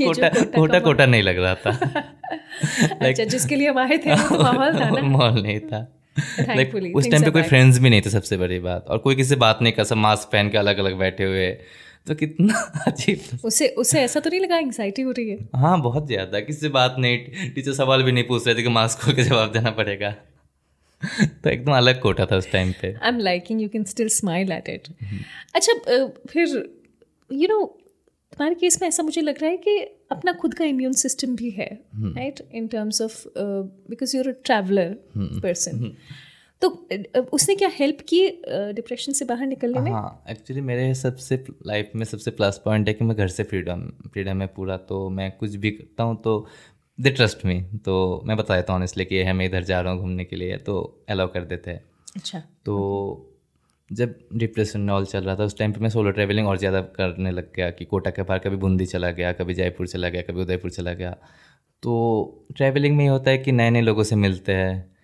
[0.01, 1.71] कोटा कोटा कोटा नहीं लग रहा था।
[3.07, 5.95] अच्छा जिसके लिए हम आए थे वो तो माहौल था ना। माहौल नहीं था।
[6.39, 9.35] लाइक उस टाइम पे कोई फ्रेंड्स भी नहीं थे सबसे बड़ी बात। और कोई किसी
[9.35, 11.57] बात नहीं कर सब मास्क पहन के अलग अलग बैठे हुए।
[12.07, 15.37] तो कितना अजीब उसे उसे ऐसा तो नहीं लगा एंग्जाइटी हो रही है?
[15.55, 17.51] हाँ बहुत ज़्यादा। किसी से बात नहीं?
[17.53, 20.09] टीचर सवाल भी नहीं पूछ रहे थे कि मास्क खोल के जवाब देना पड़ेगा।
[21.43, 24.51] तो एकदम अलग कोटा था उस टाइम पे। I am liking you can still smile
[24.51, 24.87] at it
[25.55, 25.73] अच्छा
[26.29, 26.47] फिर
[27.33, 27.65] यू नो
[28.31, 29.77] तुम्हारे केस में ऐसा मुझे लग रहा है कि
[30.11, 33.23] अपना खुद का इम्यून सिस्टम भी है right in terms of
[33.89, 35.91] because you're a traveller person
[36.61, 36.69] तो
[37.33, 38.19] उसने क्या हेल्प की
[38.73, 39.91] डिप्रेशन से बाहर निकलने में?
[39.91, 43.81] हाँ एक्चुअली मेरे सबसे लाइफ में सबसे प्लस पॉइंट है कि मैं घर से फ्रीडम
[44.13, 46.45] फ्रीडम है पूरा तो मैं कुछ भी करता हूँ तो
[46.99, 47.95] दे ट्रस्ट मी तो
[48.25, 50.57] मैं बता देता हूँ इसलिए कि है मैं इधर जा रहा हूँ घूमने के लिए
[50.59, 51.83] तो अलाउ कर देते हैं।
[52.15, 52.75] अच्छा। तो
[53.89, 57.31] जब डिप्रेशन ऑल चल रहा था उस टाइम पे मैं सोलो ट्रैवलिंग और ज़्यादा करने
[57.31, 60.41] लग गया कि कोटा के पार कभी बूंदी चला गया कभी जयपुर चला गया कभी
[60.41, 61.11] उदयपुर चला गया।
[61.83, 64.98] तो ट्रैवलिंग में ये होता है कि नए नए लोगों से मिलते हैं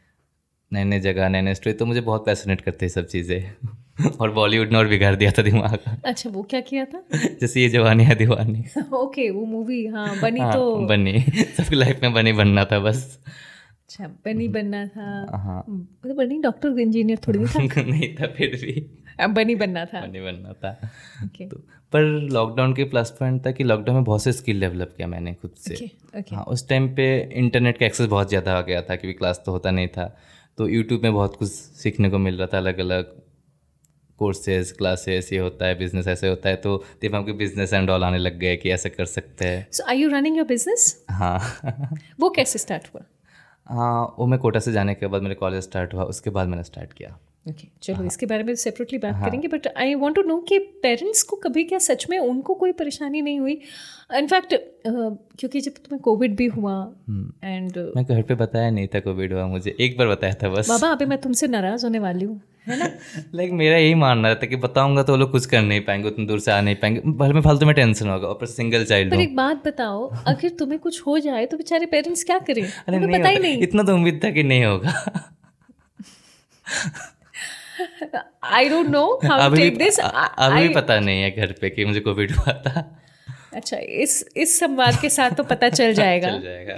[0.74, 3.52] नए नए जगह नए नए स्टोरी तो मुझे बहुत पैसनेट करते हैं सब चीज़ें।
[4.20, 7.04] और बॉलीवुड ने और बिगाड़ दिया था दिमाग। अच्छा वो क्या किया था?
[7.14, 11.22] जैसे ये जवानी है दीवानी। ओके वो मूवी हाँ बनी हाँ, तो बनी।
[11.58, 15.66] सबकी लाइफ में बनी बनना था बस। अच्छा बनी बनना था। हाँ।
[16.04, 17.82] तो बनी डॉक्टर इंजीनियर थोड़ी था?
[17.82, 18.92] नहीं था फिर भी।
[19.28, 20.92] बनी बनना था। बनी बनना था।
[21.26, 21.52] Okay.
[21.52, 21.58] तो
[21.94, 22.02] पर
[22.32, 25.52] लॉकडाउन के प्लस पॉइंट था कि लॉकडाउन में बहुत से स्किल डेवलप किया मैंने खुद
[25.52, 26.34] से। Okay, okay.
[26.34, 29.52] हाँ उस टाइम पे इंटरनेट का एक्सेस बहुत ज़्यादा आ गया था क्योंकि क्लास तो
[29.52, 30.18] होता नहीं था।
[30.58, 33.14] तो यूट्यूब में बहुत कुछ सीखने को मिल रहा था अलग अलग
[34.20, 38.04] कोर्सेज क्लासेस ये होता है बिज़नेस ऐसे होता है तो तब के बिज़नेस एंड ऑल
[38.04, 41.40] आने लग गए कि ऐसे कर सकते हैं। So are you running your business हाँ।
[42.20, 43.04] वो कैसे स्टार्ट हुआ?
[43.68, 46.64] हाँ वो मैं कोटा से जाने के बाद मेरे कॉलेज स्टार्ट हुआ उसके बाद मैंने
[46.64, 48.06] स्टार्ट किया। ओके चलो हाँ.
[48.08, 49.30] इसके बारे में सेपरेटली बात हाँ.
[49.30, 52.72] करेंगे but I want to know कि पेरेंट्स को कभी क्या सच में उनको कोई
[52.72, 53.60] परेशानी नहीं हुई?
[54.16, 56.74] इनफैक्ट uh, क्योंकि जब तुम्हें कोविड भी हुआ
[57.44, 60.50] एंड हम्म। मैं घर पे बताया नहीं था कोविड हुआ मुझे एक बार बताया था
[60.50, 62.90] बस। बाबा अभी मैं तुमसे नाराज़ होने वाली हूँ है ना?
[63.36, 66.26] लाइक मेरा यही मानना रहता कि बताऊँगा तो वो लोग कुछ कर नहीं पाएँगे उतनी
[66.26, 69.22] दूर से आ नहीं पाएँगे। भले में फालतू में टेंशन होगा और सिंगल चाइल्ड पर
[69.22, 72.64] एक बात बताओ अगर तुम्हें कुछ हो जाए तो बेचारे पेरेंट्स क्या करें?
[72.64, 74.94] अरे नहीं पता ही नहीं। इतना तो उम्मीद था कि नहीं होगा।
[78.44, 82.00] I don't know how to take this अभी पता नहीं है घर पे कि मुझे
[82.00, 82.84] कोविड हुआ था।
[83.54, 86.28] अच्छा इस इस संवाद के साथ तो पता चल जाएगा।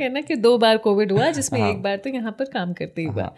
[0.01, 1.69] है ना कि दो बार कोविड हुआ जिसमें हाँ.
[1.71, 3.31] एक बार तो यहाँ पर काम करते ही हुआ।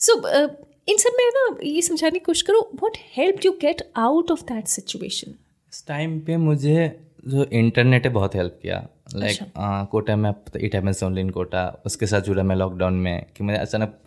[0.00, 0.32] सो हाँ.
[0.32, 3.82] so, uh, इन सब में ना ये समझाने की कोशिश करो what help you get
[3.96, 5.34] out of that situation
[5.72, 6.90] इस टाइम पे मुझे
[7.28, 9.50] जो इंटरनेट है बहुत हेल्प किया। लाइक like,
[9.90, 11.62] कोटा में it happens only in Kota.
[11.86, 13.98] उसके साथ जुड़ा मैं लॉकडाउन में कि मुझे अचानक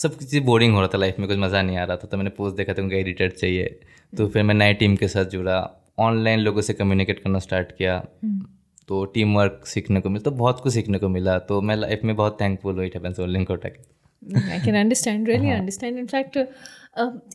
[0.00, 2.16] सब चीज़ बोरिंग हो रहा था लाइफ में कुछ मज़ा नहीं आ रहा था तो
[2.16, 3.80] मैंने पोस्ट देखा था उनका एडिटर चाहिए।
[4.12, 5.58] तो फिर मैं नई टीम के साथ जुड़ा।
[5.98, 8.46] ऑनलाइन लोगों से कम्युनिकेट करना स्टार्ट किया। हम्म।
[8.88, 12.00] तो टीम वर्क सीखने को मिला तो बहुत कुछ सीखने को मिला। तो मैं लाइफ
[12.04, 16.38] में बहुत थैंकफुल हुई थे कोटा के। I can understand really understand in fact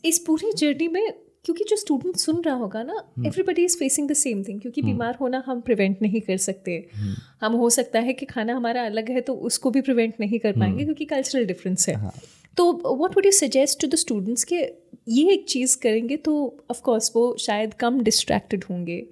[0.05, 1.13] इस पूरी जर्नी में
[1.45, 4.91] क्योंकि जो स्टूडेंट सुन रहा होगा ना everybody is facing the same thing क्योंकि हम्म।
[4.91, 8.85] बीमार होना हम प्रिवेंट नहीं कर सकते हम्म। हम हो सकता है कि खाना हमारा
[8.85, 12.13] अलग है तो उसको भी प्रिवेंट नहीं कर पाएँगे हम्म। क्योंकि कल्चरल डिफरेंस है हाँ।
[12.57, 14.63] तो what would you suggest to the students के
[15.09, 16.35] ये एक चीज़ करेंगे तो
[16.71, 19.05] ऑफकोर्स वो शायद कम डिस्ट्रैक्टेड होंगे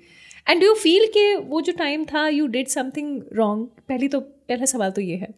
[0.47, 4.65] एंड यू फील कि वो जो टाइम था यू डिड समथिंग रॉन्ग पहली तो पहला
[4.65, 5.33] सवाल तो ये है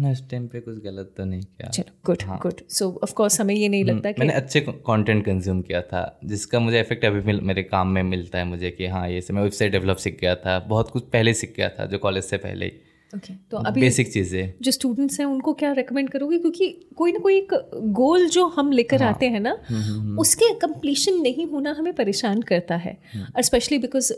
[0.00, 3.40] ना इस टाइम पे कुछ गलत तो नहीं किया। चलो good good so of course
[3.40, 7.04] हमें ये नहीं लगता हम्म, कि मैंने अच्छे कंटेंट कंज्यूम किया था जिसका मुझे इफ़ेक्ट
[7.04, 9.96] अभी मिल, मेरे काम में मिलता है मुझे कि हाँ ये से मैं वेबसाइट डेवलप
[9.96, 12.72] सीख गया था बहुत कुछ पहले सीख गया था जो कॉलेज से पहले ही।
[13.12, 16.38] Okay, तो अभी बेसिक चीज़ें। जो स्टूडेंट्स हैं उनको क्या रेकमेंड करोगे?
[16.38, 20.18] क्योंकि कोई ना कोई एक गोल जो हम लेकर हाँ, आते हैं ना हम्म, हम्म,
[20.18, 22.98] उसके कम्प्लीशन नहीं होना हमें परेशान करता है।
[23.36, 24.12] और स्पेशली बिकॉज़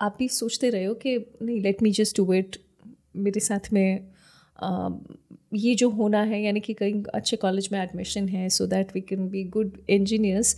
[0.00, 2.56] आप भी सोचते रहे हो कि नहीं let me just do it
[3.16, 4.08] मेरे साथ में
[5.54, 9.00] ये जो होना है, यानी कि कहीं अच्छे कॉलेज में एडमिशन है so that we
[9.00, 10.56] can be good engineers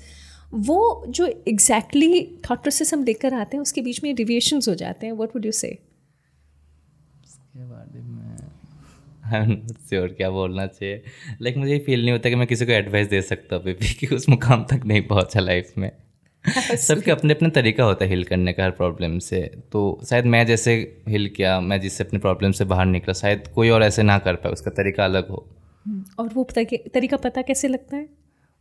[0.54, 5.06] वो जो एग्जैक्टली थॉट प्रोसेस हम लेकर आते हैं, उसके बीच में डिविएशंस हो जाते
[5.06, 5.78] हैं। What would you say
[9.88, 11.02] sure क्या बोलना चाहिए।
[11.40, 13.92] लेकिन मुझे ये फील नहीं होता कि मैं किसी को एडवाइस दे सकता अभी भी
[13.94, 15.90] कि उस मुकाम तक नहीं पहुँचा लाइफ में।
[16.76, 20.46] सबके अपने अपने तरीका होता है हिल करने का हर प्रॉब्लम से। तो शायद मैं
[20.46, 24.18] जैसे हिल किया मैं जिससे अपने प्रॉब्लम से बाहर निकला शायद कोई और ऐसे ना
[24.18, 25.48] कर पाए उसका तरीका अलग हो।
[25.87, 26.48] हम्म, और वो
[26.94, 28.08] तरीका पता कैसे लगता है?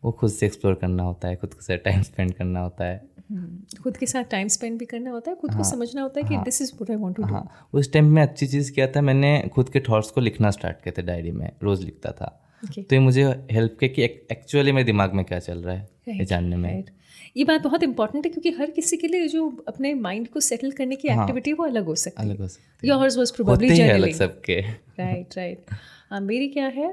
[0.03, 3.81] वो खुद से एक्सप्लोर करना होता है खुद से टाइम स्पेंड करना होता है। हम्म,
[3.83, 6.29] खुद के साथ टाइम स्पेंड भी करना होता है खुद हाँ, को समझना होता है
[6.29, 9.01] कि this is what I want to do उस टाइम में अच्छी चीज़ किया था
[9.01, 12.79] मैंने खुद के थॉट्स को लिखना स्टार्ट किया था डायरी में रोज़ लिखता था। Okay.
[12.79, 16.19] तो ये मुझे हेल्प किया कि एक्चुअली मेरे दिमाग में क्या चल रहा है right,
[16.19, 16.96] ये जानने में। right.
[17.37, 20.71] ये बात बहुत इंपॉर्टेंट है क्योंकि हर किसी के लिए जो अपने माइंड को सेटल
[20.71, 23.31] करने की एक्टिविटी हाँ, वो अलग हो सकती है। अलग हो सकती है। योर्स वाज
[23.31, 25.75] प्रोबब्ली जर्नलिंग सबके। राइट राइट
[26.23, 26.89] मेरी क्या है?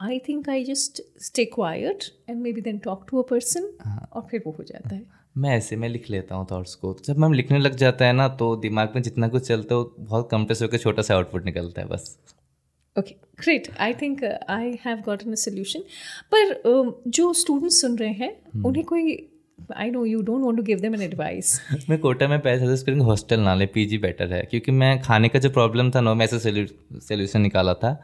[0.00, 3.64] I think I just stay quiet and maybe then talk to a person
[4.12, 5.02] और फिर वो हो जाता है।
[5.36, 8.28] मैं ऐसे में लिख लेता हूँ थॉट्स को। जब मैं लिखने लग जाता है ना
[8.40, 11.82] तो दिमाग में जितना कुछ चलता है वो बहुत कंप्रेस होकर छोटा सा आउटपुट निकलता
[11.82, 12.18] है बस।
[12.96, 15.80] Okay great I think I have gotten a solution
[16.34, 18.66] पर uh, जो स्टूडेंट्स सुन रहे हैं hmm.
[18.66, 19.16] उन्हें कोई
[19.76, 22.86] I know you don't want to give them an advice मैं कोटा में पैसा सजेस्ट
[22.86, 26.14] करूँगा हॉस्टल ना ले पीजी बेटर है क्योंकि मैं खाने का जो प्रॉब्लम था ना
[26.14, 27.96] मैं ऐसे सोल्यूशन निकाला था।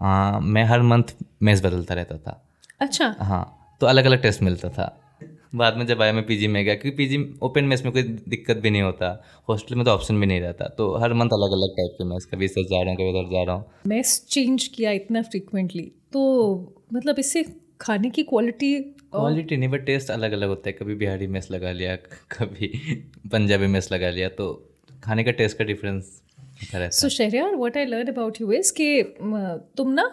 [0.00, 2.42] आ, मैं हर मंथ मेस बदलता रहता था।
[2.80, 3.44] अच्छा। हाँ
[3.80, 4.98] तो अलग अलग टेस्ट मिलता था।
[5.54, 8.56] बाद में जब आया मैं पीजी में गया क्योंकि पीजी ओपन मेस में कोई दिक्कत
[8.56, 9.08] भी नहीं होता।
[9.48, 12.28] हॉस्टल में तो ऑप्शन भी नहीं रहता तो हर मंथ अलग अलग टाइप के मेस
[12.32, 15.90] कभी इधर जा रहा हूँ कभी उधर जा रहा हूँ। मेस चेंज किया इतना फ्रिक्वेंटली
[16.12, 16.22] तो
[16.94, 17.44] मतलब इससे
[17.82, 21.72] खाने की क्वालिटी क्वालिटी नहीं बट टेस्ट अलग अलग होता है। कभी बिहारी मेस लगा
[21.72, 21.96] लिया
[22.32, 22.72] कभी
[23.32, 24.52] पंजाबी मेस लगा लिया तो
[25.04, 26.18] खाने का टेस्ट का difference
[26.72, 28.86] so Shahriyar what I learn about you is कि
[29.76, 30.04] तुम ना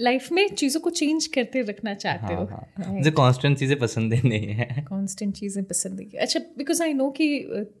[0.00, 2.92] लाइफ में चीज़ों को चेंज करते रखना चाहते हाँ, हो हाँ.
[2.92, 7.10] मुझे कांस्टेंट चीज़ें पसंद ही नहीं है। कांस्टेंट चीज़ें पसंद नहीं अच्छा बिकॉज़ आई नो
[7.10, 7.28] कि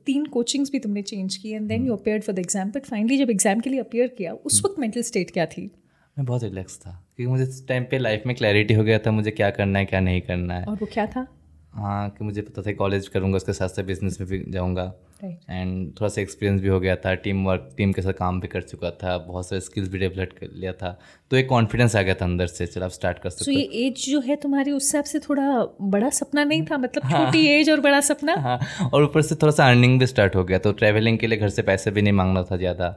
[0.06, 3.18] तीन कोचिंग्स भी तुमने चेंज की and then you appear for the exam but finally
[3.18, 5.70] जब एग्ज़ाम के लिए अपेयर किया उस हम्म। वक्त मेंटल स्टेट क्या थी?
[6.18, 9.10] मैं बहुत रिलैक्स था क्योंकि मुझे इस टाइम पे लाइफ में क्लैरिटी हो गया था
[9.10, 11.26] मुझे क्या करना है क्या नहीं करना है। और वो क्या था?
[11.74, 14.92] हाँ कि मुझे पता था कॉलेज करूँगा उसके साथ साथ बिज़नेस में भी जाऊँगा।
[15.24, 18.48] एंड थोड़ा सा एक्सपीरियंस भी हो गया था टीम वर्क टीम के साथ काम भी
[18.48, 20.90] कर चुका था बहुत सारे स्किल्स भी डेवलप कर लिया था
[21.30, 23.86] तो एक कॉन्फिडेंस आ गया था अंदर से चलो आप स्टार्ट कर सकते so, ये
[23.86, 26.78] एज जो है तुम्हारी उस हिसाब से थोड़ा बड़ा सपना नहीं था?
[26.78, 28.34] मतलब हाँ, छोटी एज और बड़ा सपना?
[28.34, 31.38] हाँ और ऊपर से थोड़ा सा अर्निंग भी स्टार्ट हो गया तो ट्रैवलिंग के लिए
[31.38, 32.96] घर से पैसे भी नहीं मांगना था ज़्यादा।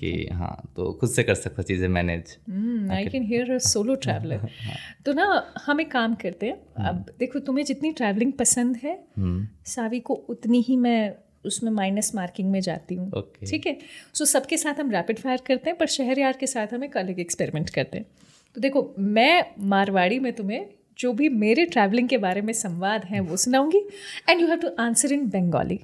[0.00, 2.36] कि हाँ तो खुद से कर सकता चीज़ें manage
[2.92, 4.48] I can hear solo traveller
[5.06, 5.26] तो ना
[5.66, 10.00] हम एक काम करते हैं। हम्म। अब देखो तुम्हें जितनी ट्रैवलिंग पसंद है हम्म। सावी
[10.00, 11.14] को उतनी ही मैं
[11.46, 13.76] उसमें माइनस मार्किंग में जाती हूँ। ठीक है?
[14.14, 16.96] सो सबके साथ हम रैपिड फायर करते हैं पर शहर यार के साथ हम एक
[16.96, 18.06] अलग एक्सपेरिमेंट करते हैं।
[18.56, 20.66] तो देखो मैं मारवाड़ी में तुम्हें
[20.98, 23.78] जो भी मेरे ट्रैवलिंग के बारे में संवाद हैं वो सुनाऊँगी।
[24.28, 25.80] And you have to answer in Bengali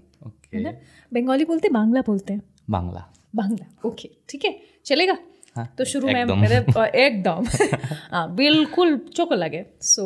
[0.55, 0.71] है ना?
[1.13, 4.54] बंगाली बोलते बांग्ला बोलते हैं। बांग्ला। बांग्ला ओके ठीक है
[4.86, 5.18] चलेगा
[5.56, 6.56] हाँ, तो शुरू में मेरे
[7.00, 7.46] एकदम
[8.12, 10.04] हाँ बिल्कुल चोको लगे so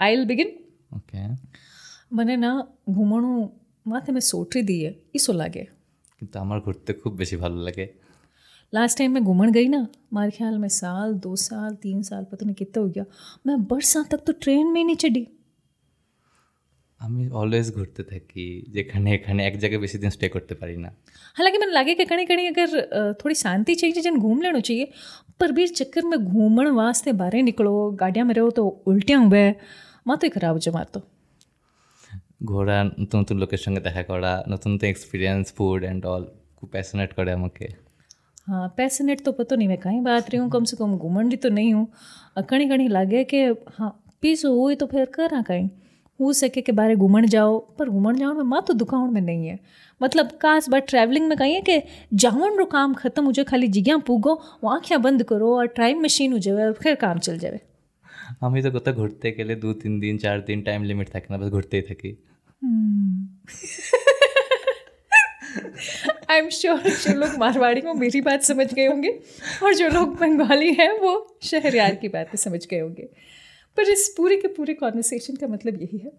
[0.00, 0.50] I will begin
[0.96, 1.20] okay
[2.16, 2.48] મને না
[2.96, 3.28] ঘুমানো
[3.86, 5.62] মাথায় আমি সোটরি দিয়ে ইসো লাগে
[6.20, 7.86] কিন্তু আমার ঘুরতে খুব বেশি ভালো লাগে
[8.72, 12.42] लास्ट टाइम मैं घूमन गई ना हमारे ख्याल में साल दो साल तीन साल पता
[12.46, 13.04] नहीं कितना हो गया
[13.46, 15.24] मैं बरसा तक तो ट्रेन में नहीं चढ़ी
[17.01, 20.89] আমি অলওয়েজ ঘুরতে থাকি যেখানে এখানে এক জায়গায় বেশি दिन स्टे করতে পারি না
[21.37, 22.69] हालाँकि મને લાગે કે ઘણી ઘણી અગર
[23.19, 24.85] થોડી શાંતિ चाहिए જેને ઘૂમ લેણું चाहिए
[25.39, 29.45] पर भी चक्कर में घूमण वास्ते बाहर निकलो ગાડિયા में रहो तो उल्टियाँ हुए
[30.09, 30.99] মাথায় ખરાબ છે માર તો
[32.49, 36.23] ঘোরা নতুন নতুন লোকের সঙ্গে দেখা করা নতুন নতুন এক্সপিরিয়েন্স ফুড অ্যান্ড অল
[36.57, 37.65] খুব প্যাশনেট করে আমাকে
[38.49, 41.49] हाँ पैसनेट तो पता नहीं मैं कहीं बात रही हूँ कम से कम घुमंडी तो
[41.49, 41.85] नहीं हूँ
[42.51, 43.39] कणी कणी लागे कि
[43.77, 43.89] हाँ
[44.21, 45.67] पीस हो तो फिर करा कहीं
[46.19, 49.47] हो सके के बारे घुमण जाओ पर घुमण जाओ में माँ तो दुकावण में नहीं
[49.47, 49.59] है।
[50.01, 51.81] मतलब कास बात ट्रैवलिंग में कहीं है कि
[52.13, 56.01] जावण रो काम खत्म हो जाए खाली जिज्ञा पूगो वो आँखियाँ बंद करो और टाइम
[56.03, 57.59] मशीन हो जाए और फिर काम चल जाए।
[58.41, 61.19] हम ही तो कहते घुटते के लिए दो तीन दिन चार दिन टाइम लिमिट था
[61.31, 62.15] ना बस घुटते ही थके
[66.31, 69.09] आई एम श्योर जो लोग मारवाड़ी में मेरी बात समझ गए होंगे
[69.63, 73.07] और जो लोग बंगाली हैं वो शहरियार की बातें समझ गए होंगे।
[73.77, 76.11] पर इस पूरे के पूरे कॉन्वर्सेशन का मतलब यही है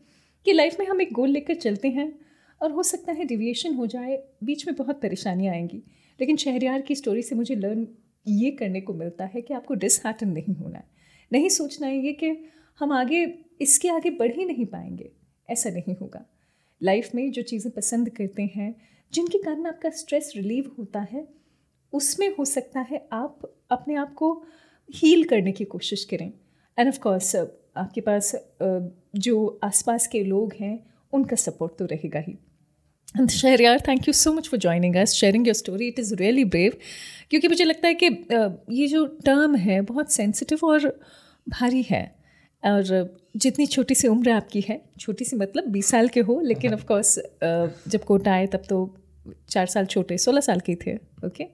[0.44, 2.18] कि लाइफ में हम एक गोल लेकर चलते हैं
[2.62, 5.82] और हो सकता है डिविएशन हो जाए, बीच में बहुत परेशानियाँ आएँगी।
[6.20, 7.88] लेकिन शहरियार की स्टोरी से मुझे लर्न
[8.26, 10.84] ये करने को मिलता है कि आपको डिसहार्टन नहीं होना है।
[11.32, 12.44] नहीं सोचना है ये कि
[12.78, 15.12] हम आगे, इसके आगे बढ़ ही नहीं पाएँगे।
[15.50, 16.26] ऐसा नहीं होगा।
[16.82, 18.74] लाइफ में जो चीज़ें पसंद करते हैं,
[19.12, 21.28] जिनके कारण आपका स्ट्रेस रिलीव होता है,
[21.92, 24.44] उसमें हो सकता है आप अपने आप को
[24.94, 26.32] हील करने की कोशिश करें।
[26.78, 30.78] एंड ऑफ़ कोर्स आपके पास जो आसपास के लोग हैं,
[31.12, 32.32] उनका सपोर्ट तो रहेगा ही।
[33.18, 36.44] And Shahriyar thank you so much for joining us sharing your story it is really
[36.46, 36.72] brave
[37.30, 38.06] क्योंकि मुझे लगता है कि
[38.72, 40.86] ये जो टर्म है, बहुत सेंसिटिव और
[41.46, 42.04] भारी है।
[42.62, 46.74] और जितनी छोटी सी उम्र आपकी है, छोटी सी मतलब बीस साल के हो, लेकिन
[46.74, 48.94] ऑफ़ कोर्स जब कोटा आए, तब तो
[49.50, 50.94] चार साल छोटे, सोलह साल के थे
[51.26, 51.46] okay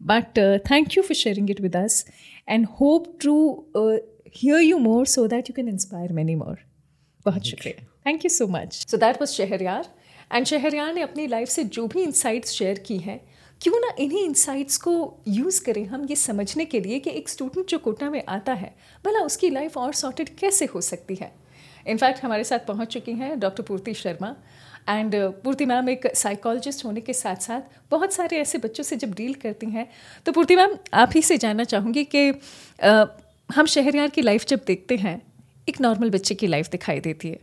[0.00, 0.38] but
[0.70, 2.04] thank you for sharing it with us
[2.48, 3.34] and hope to
[4.36, 6.58] hear you more so that you can inspire many more
[7.26, 9.86] बहुत शुक्रिया। Thank you so much so that was Shahryar
[10.34, 13.20] and Shahryar ने अपनी life से जो भी insights share की हैं
[13.62, 14.92] क्यों ना इन्हीं इंसाइट्स को
[15.28, 18.74] यूज़ करें हम ये समझने के लिए कि एक स्टूडेंट जो कोटा में आता है
[19.04, 21.32] भला उसकी लाइफ और सॉर्टेड कैसे हो सकती है?
[21.88, 24.34] इनफैक्ट हमारे साथ पहुँच चुकी हैं doctor Purti Sharma
[24.88, 25.14] and
[25.44, 29.34] Purti ma'am एक साइकोलॉजिस्ट होने के साथ साथ बहुत सारे ऐसे बच्चों से जब डील
[29.34, 29.88] करती हैं
[30.26, 32.30] तो पूर्ति मैम आप ही से जानना चाहूँगी कि
[33.50, 35.20] हम शहरियार की लाइफ जब देखते हैं,
[35.68, 37.38] एक नॉर्मल बच्चे की लाइफ दिखाई देती है।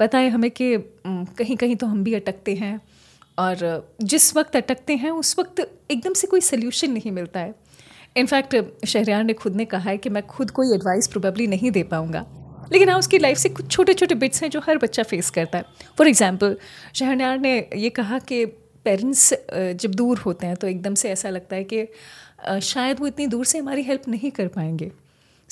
[0.00, 2.80] पता है हमें कि कहीं कहीं तो हम भी अटकते हैं
[3.38, 7.54] और जिस वक्त अटकते हैं, उस वक्त एकदम से कोई सल्यूशन नहीं मिलता है।
[8.16, 11.82] इनफैक्ट शहरियार ने खुद ने कहा है कि मैं खुद कोई एडवाइस प्रोबेबली नहीं दे
[11.84, 12.24] पाऊँगा।
[12.72, 15.58] लेकिन हाँ उसकी लाइफ से कुछ छोटे छोटे बिट्स हैं जो हर बच्चा फेस करता
[15.58, 15.64] है।
[15.98, 16.56] फॉर एग्ज़ाम्पल
[16.94, 18.44] शहरयार ने ये कहा कि
[18.84, 23.26] पेरेंट्स जब दूर होते हैं तो एकदम से ऐसा लगता है कि शायद वो इतनी
[23.26, 24.90] दूर से हमारी हेल्प नहीं कर पाएँगे।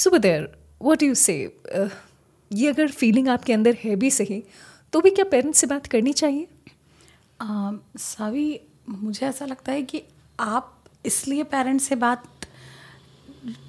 [0.01, 1.61] सो देर वॉट यू से
[2.53, 4.45] ये अगर फीलिंग आपके अंदर है भी सही
[4.93, 6.49] तो भी क्या पेरेंट्स से बात करनी चाहिए?
[7.97, 10.03] सावी मुझे ऐसा लगता है कि
[10.41, 12.25] आप इसलिए पेरेंट्स से बात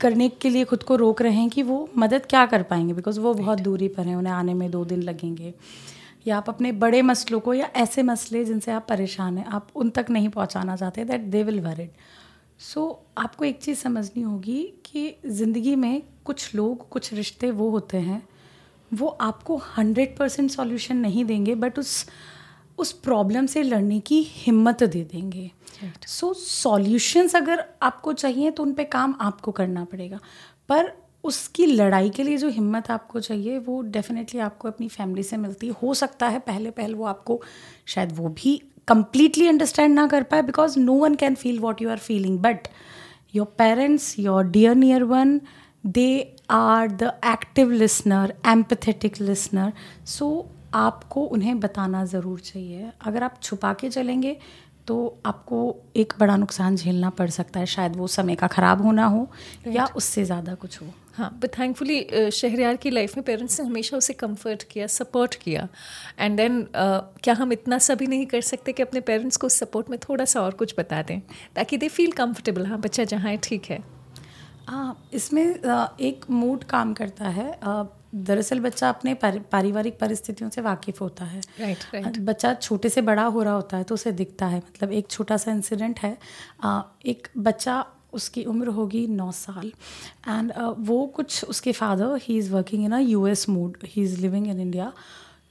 [0.01, 3.19] करने के लिए खुद को रोक रहे हैं कि वो मदद क्या कर पाएँगे बिकॉज़
[3.19, 5.53] वो बहुत दूरी पर हैं उन्हें आने में दो दिन लगेंगे।
[6.27, 9.89] या आप अपने बड़े मसलों को या ऐसे मसले जिनसे आप परेशान हैं आप उन
[9.89, 11.89] तक नहीं पहुंचाना चाहते that they will worried
[12.61, 17.69] so so, आपको एक चीज़ समझनी होगी कि ज़िंदगी में कुछ लोग कुछ रिश्ते वो
[17.69, 18.21] होते हैं
[18.93, 22.05] वो आपको हंड्रेड परसेंट सॉल्यूशन नहीं देंगे बट उस
[22.77, 25.51] उस प्रॉब्लम से लड़ने की हिम्मत दे देंगे
[26.07, 26.39] सो right.
[26.39, 30.19] सॉल्यूशंस so, अगर आपको चाहिए तो उन पे काम आपको करना पड़ेगा
[30.69, 30.93] पर
[31.23, 35.67] उसकी लड़ाई के लिए जो हिम्मत आपको चाहिए वो डेफिनेटली आपको अपनी फैमिली से मिलती
[35.83, 37.41] हो सकता है पहले पहले वो आपको
[37.85, 41.89] शायद वो भी कंप्लीटली अंडरस्टैंड ना कर पाए because no one can feel what you
[41.89, 42.67] are feeling but
[43.35, 45.39] your parents your dear near one
[45.85, 49.71] they are the active listener empathetic listener
[50.07, 50.27] so
[50.73, 54.35] आपको उन्हें बताना ज़रूर चाहिए। अगर आप छुपा के चलेंगे
[54.87, 59.05] तो आपको एक बड़ा नुकसान झेलना पड़ सकता है। शायद वो समय का ख़राब होना
[59.05, 59.27] हो
[59.67, 60.87] या उससे ज़्यादा कुछ हो।
[61.21, 65.67] हाँ बट थैंकफुली शहरियार की लाइफ में पेरेंट्स ने हमेशा उसे कंफर्ट किया सपोर्ट किया।
[66.19, 69.49] एंड देन uh, क्या हम इतना सा भी नहीं कर सकते कि अपने पेरेंट्स को
[69.49, 71.19] सपोर्ट में थोड़ा सा और कुछ बता दें?
[71.55, 73.79] ताकि दे फील कंफर्टेबल हाँ बच्चा जहाँ है ठीक है।
[74.67, 77.51] हाँ इसमें एक मूड काम करता है।
[78.15, 82.17] दरअसल बच्चा अपने पारिवारिक परिस्थितियों से वाकिफ़ होता है। Right, right.
[82.19, 85.37] बच्चा छोटे से बड़ा हो रहा होता है तो उसे दिखता है। मतलब एक छोटा
[85.37, 86.17] सा इंसिडेंट है।
[87.05, 89.71] एक बच्चा उसकी उम्र होगी नौ साल।
[90.27, 94.03] एंड uh, वो कुछ उसके father he is working in a U S mood he
[94.03, 94.91] is living in India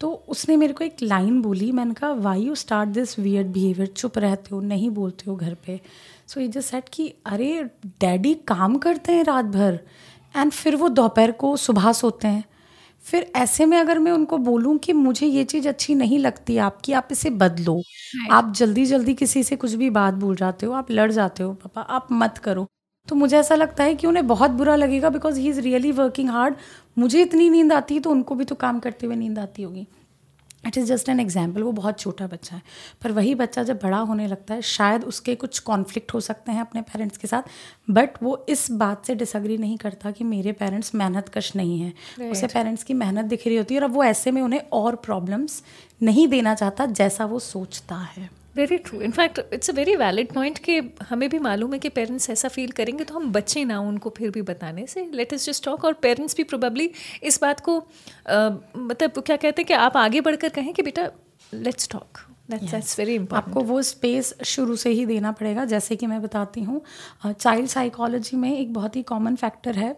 [0.00, 3.86] तो उसने मेरे को एक लाइन बोली मैंने कहा why you start this weird behaviour
[3.86, 5.80] चुप रहते हो नहीं बोलते हो घर पे?
[6.26, 7.62] सो ये जस्ट सेट कि अरे
[8.00, 9.78] डैडी काम करते हैं रात भर
[10.36, 12.44] एंड फिर वो दोपहर को सुबह सोते हैं।
[13.06, 16.92] फिर ऐसे में अगर मैं उनको बोलूँ कि मुझे ये चीज़ अच्छी नहीं लगती आपकी
[16.92, 17.80] आप इसे बदलो।
[18.30, 21.52] आप जल्दी जल्दी किसी से कुछ भी बात भूल जाते हो आप लड़ जाते हो
[21.54, 22.66] पापा आप मत करो।
[23.08, 26.30] तो मुझे ऐसा लगता है कि उन्हें बहुत बुरा लगेगा because he is really working
[26.30, 26.54] hard
[26.96, 29.86] मुझे इतनी नींद आती है तो उनको भी तो काम करते हुए नींद आती होगी।
[30.64, 32.62] It is just an example वो बहुत छोटा बच्चा है।
[33.02, 36.60] पर वही बच्चा जब बड़ा होने लगता है शायद उसके कुछ कॉन्फ्लिक्ट हो सकते हैं
[36.60, 37.42] अपने पेरेंट्स के साथ
[37.90, 41.92] बट वो इस बात से डिसग्री नहीं करता कि मेरे पेरेंट्स मेहनत कश नहीं है।
[41.92, 42.32] Right.
[42.32, 44.96] उसे पेरेंट्स की मेहनत दिख रही होती है और अब वो ऐसे में उन्हें और
[44.96, 45.62] प्रॉब्लम्स
[46.02, 50.58] नहीं देना चाहता जैसा वो सोचता है। Very true in fact it's a very valid point
[50.58, 54.14] कि हमें भी मालूम है कि पेरेंट्स ऐसा फील करेंगे तो हम बच्चे ना उनको
[54.16, 56.90] फिर भी बताने से। लेट इज़ जस्ट टॉक और पेरेंट्स भी प्रोबेबली
[57.22, 61.10] इस बात को मतलब क्या कहते हैं कि आप आगे बढ़कर कहें कि बेटा
[61.54, 62.18] let's talk
[62.50, 66.62] that's very important आपको वो स्पेस शुरू से ही देना पड़ेगा। जैसे कि मैं बताती
[66.62, 66.80] हूँ
[67.26, 69.96] चाइल्ड साइकोलॉजी में एक बहुत ही कॉमन फैक्टर है।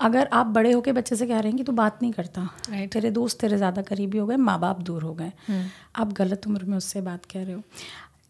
[0.00, 2.92] अगर आप बड़े होके बच्चे से कह रहे हैं कि तू बात नहीं करता right.
[2.92, 5.68] तेरे दोस्त तेरे ज़्यादा करीबी हो गए माँ बाप दूर हो गए hmm.
[5.96, 7.62] आप गलत उम्र में उससे बात कह रहे हो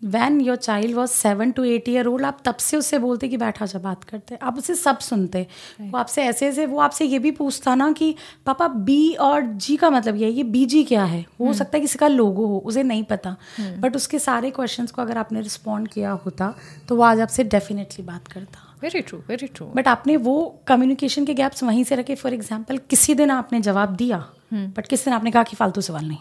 [0.05, 3.37] when your child was seven to eight year old आप तब से उससे बोलते कि
[3.37, 5.92] बैठा जा बात करते आप उसे सब सुनते right.
[5.92, 8.14] वो आपसे ऐसे ऐसे वो आपसे ये भी पूछता ना कि
[8.46, 11.57] पापा बी और जी का मतलब ये है ये बी जी क्या है हो hmm.
[11.57, 13.96] सकता है किसी का लोगो हो उसे नहीं पता बट hmm.
[13.96, 16.55] उसके सारे क्वेश्चंस को अगर आपने रिस्पॉन्ड किया होता
[16.88, 20.35] तो वो आज आपसे डेफिनेटली बात करता very true very true but आपने वो
[20.66, 24.18] कम्युनिकेशन के गैप्स वहीं से रखे फॉर एग्ज़ाम्पल किसी दिन आपने जवाब दिया
[24.55, 24.88] बट hmm.
[24.88, 26.18] किसी दिन आपने कहा कि फालतू सवाल नहीं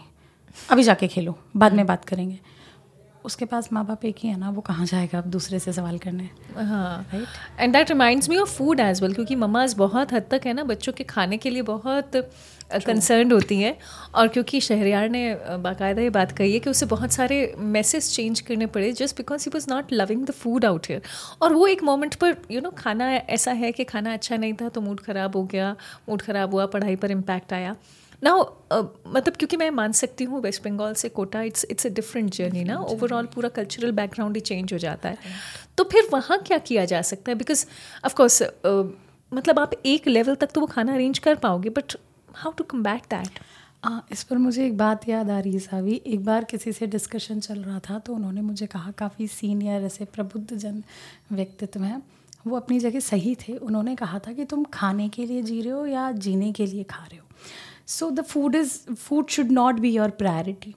[0.70, 2.38] अभी जाके खेलो बाद में बात करेंगे।
[3.24, 5.98] उसके पास माँ बाप एक ही है ना वो कहाँ जाएगा अब दूसरे से सवाल
[5.98, 6.28] करने?
[6.56, 10.46] हाँ। Right and that reminds me of food as well क्योंकि ममाज बहुत हद तक
[10.46, 12.16] है ना बच्चों के खाने के लिए बहुत
[12.70, 13.76] कंसर्न होती हैं
[14.14, 15.22] और क्योंकि शहरियार ने
[15.62, 19.44] बाकायदा ये बात कही है कि उसे बहुत सारे मैसेज चेंज करने पड़े just because
[19.44, 21.02] he was not loving the food out here
[21.42, 24.36] और वो एक मोमेंट पर यू you नो know, खाना ऐसा है कि खाना अच्छा
[24.36, 25.70] नहीं था तो मूड ख़राब हो गया
[26.08, 27.76] मूड ख़राब हुआ पढ़ाई पर इम्पैक्ट आया।
[28.22, 31.90] ना uh, मतलब क्योंकि मैं मान सकती हूँ वेस्ट बंगाल से Kota it's it's a
[31.90, 35.18] different journey ना। ओवरऑल पूरा कल्चरल बैकग्राउंड ही चेंज हो जाता है।
[35.78, 37.38] तो फिर वहाँ क्या किया जा सकता है?
[37.38, 37.66] बिकॉज़
[38.04, 38.84] ऑफकोर्स uh,
[39.32, 41.96] मतलब आप एक लेवल तक तो वो खाना अरेंज कर पाओगे but
[42.36, 43.38] how to combat that
[43.84, 46.86] हाँ इस पर मुझे एक बात याद आ रही है सावी। एक बार किसी से
[46.86, 50.82] डिस्कशन चल रहा था तो उन्होंने मुझे कहा काफ़ी सीनियर ऐसे प्रबुद्ध जन
[51.32, 52.02] व्यक्तित्व हैं।
[52.46, 55.72] वो अपनी जगह सही थे। उन्होंने कहा था कि तुम खाने के लिए जी रहे
[55.72, 57.24] हो या जीने के लिए खा रहे हो।
[57.86, 60.74] So the food is food should not be your priority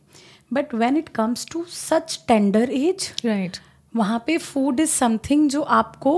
[0.53, 3.57] but when it comes to such tender age right
[3.95, 6.13] वहाँ पे फ़ूड इज़ समथिंग जो आपको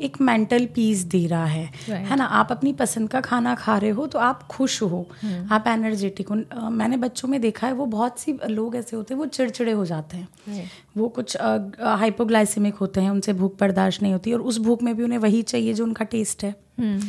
[0.00, 1.90] एक मेंटल पीस दे रहा है right.
[1.90, 5.52] है ना आप अपनी पसंद का खाना खा रहे हो तो आप खुश हो hmm.
[5.52, 6.34] आप एनर्जेटिक हो
[6.70, 9.84] मैंने बच्चों में देखा है वो बहुत सी लोग ऐसे होते हैं वो चिड़चिड़े हो
[9.84, 10.68] जाते हैं right.
[10.96, 11.36] वो कुछ
[11.82, 15.42] हाइपोग्लाइसिमिक होते हैं उनसे भूख बर्दाश्त नहीं होती और उस भूख में भी उन्हें वही
[15.42, 17.04] चाहिए जो उनका टेस्ट है hmm.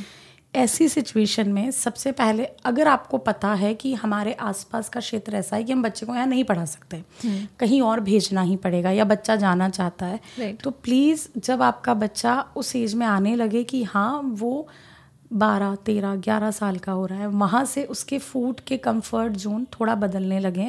[0.55, 5.55] ऐसी सिचुएशन में सबसे पहले अगर आपको पता है कि हमारे आसपास का क्षेत्र ऐसा
[5.55, 8.91] है कि हम बच्चे को यहाँ नहीं पढ़ा सकते हम्म। कहीं और भेजना ही पड़ेगा
[8.91, 13.63] या बच्चा जाना चाहता है तो प्लीज़ जब आपका बच्चा उस एज में आने लगे
[13.65, 14.67] कि हाँ वो
[15.33, 19.65] बारह तेरह ग्यारह साल का हो रहा है वहाँ से उसके फ़ूड के कंफर्ट जोन
[19.71, 20.67] थोड़ा बदलने लगे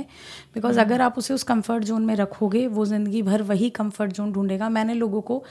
[0.54, 4.12] बिकॉज़ हम्म। अगर आप उसे उस कंफर्ट जोन में रखोगे वो ज़िंदगी भर वही कंफर्ट
[4.12, 5.42] जोन ढूंढेगा मैंने लोगों को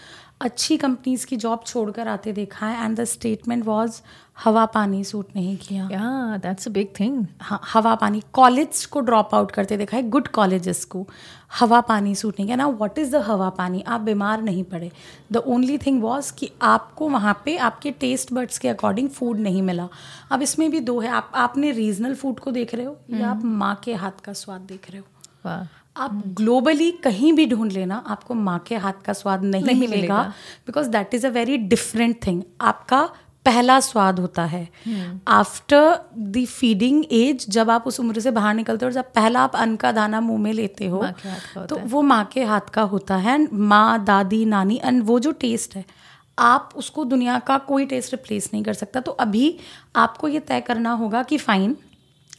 [0.42, 4.02] अच्छी कंपनीज़ की जॉब छोड़कर आते देखा है एंड द स्टेटमेंट वॉज़
[4.44, 5.88] हवा पानी सूट नहीं किया.
[6.44, 7.26] दैट्स अ बिग थिंग
[7.74, 11.06] हवा पानी कॉलेज को ड्रॉप आउट करते देखा है गुड कॉलेजेस को
[11.60, 12.56] हवा पानी सूट नहीं किया.
[12.56, 13.82] ना व्हाट इज़ द हवा पानी?
[13.82, 14.92] आप बीमार नहीं पड़े।
[15.32, 19.62] द ओनली थिंग वॉज़ कि आपको वहाँ पे आपके टेस्ट बर्ड्स के अकॉर्डिंग फ़ूड नहीं
[19.62, 19.88] मिला।
[20.32, 23.38] अब इसमें भी दो है आप आपने रीजनल फ़ूड को देख रहे हो या आप
[23.38, 25.66] हम्म। माँ के हाथ का स्वाद देख रहे हो?
[25.96, 30.22] आप ग्लोबली कहीं भी ढूंढ लेना आपको माँ के हाथ का स्वाद नहीं, नहीं मिलेगा
[30.68, 33.04] because that is a very different thing आपका
[33.46, 34.68] पहला स्वाद होता है।
[35.28, 39.42] आफ्टर द फीडिंग एज जब आप उस उम्र से बाहर निकलते हो और जब पहला
[39.42, 41.06] आप अन्न का दाना मुँह में लेते हो
[41.60, 45.76] तो वो माँ के हाथ का होता है। माँ दादी नानी एंड वो जो टेस्ट
[45.76, 45.86] है
[46.38, 49.58] आप उसको दुनिया का कोई टेस्ट रिप्लेस नहीं कर सकता। तो अभी
[49.96, 51.76] आपको ये तय करना होगा कि fine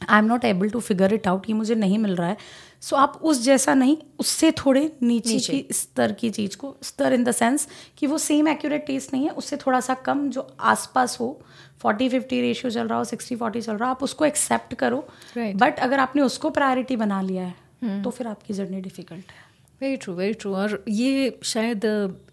[0.09, 2.37] I am not able to figure it out ये मुझे नहीं मिल रहा है।
[2.81, 7.13] सो आप उस जैसा नहीं उससे थोड़े नीचे, नीचे की स्तर की चीज़ को स्तर
[7.13, 7.67] इन द सेंस
[7.97, 11.41] कि वो सेम एक्यूरेट टेस्ट नहीं है उससे थोड़ा सा कम जो आसपास हो
[11.79, 15.07] फोर्टी फिफ्टी रेशियो चल रहा हो सिक्सटी फोर्टी चल रहा हो आप उसको एक्सेप्ट करो
[15.37, 15.79] बट right.
[15.79, 18.03] अगर आपने उसको प्रायोरिटी बना लिया है hmm.
[18.03, 19.46] तो फिर आपकी जर्नी डिफ़िकल्ट है
[19.81, 21.83] वेरी ट्रू वेरी ट्रू और ये शायद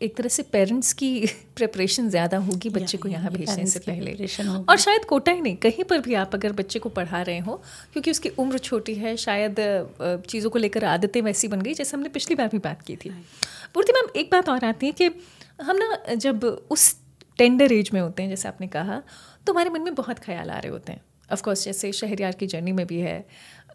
[0.02, 1.08] एक तरह से पेरेंट्स की
[1.56, 4.12] प्रिपरेशन ज़्यादा होगी बच्चे को यहाँ भेजने से पहले।
[4.68, 7.60] और शायद कोटा ही नहीं कहीं पर भी आप अगर बच्चे को पढ़ा रहे हो
[7.92, 9.56] क्योंकि उसकी उम्र छोटी है शायद
[10.28, 13.10] चीज़ों को लेकर आदतें वैसी बन गई जैसे हमने पिछली बार भी बात की थी।
[13.74, 15.10] पूर्ति मैम एक बात और आती है कि
[15.62, 16.94] हम ना जब उस
[17.38, 19.02] टेंडर एज में होते हैं जैसे आपने कहा
[19.46, 21.00] तो हमारे मन में बहुत ख्याल आ रहे होते हैं।
[21.32, 23.24] ऑफकोर्स जैसे शहरियार की जर्नी में भी है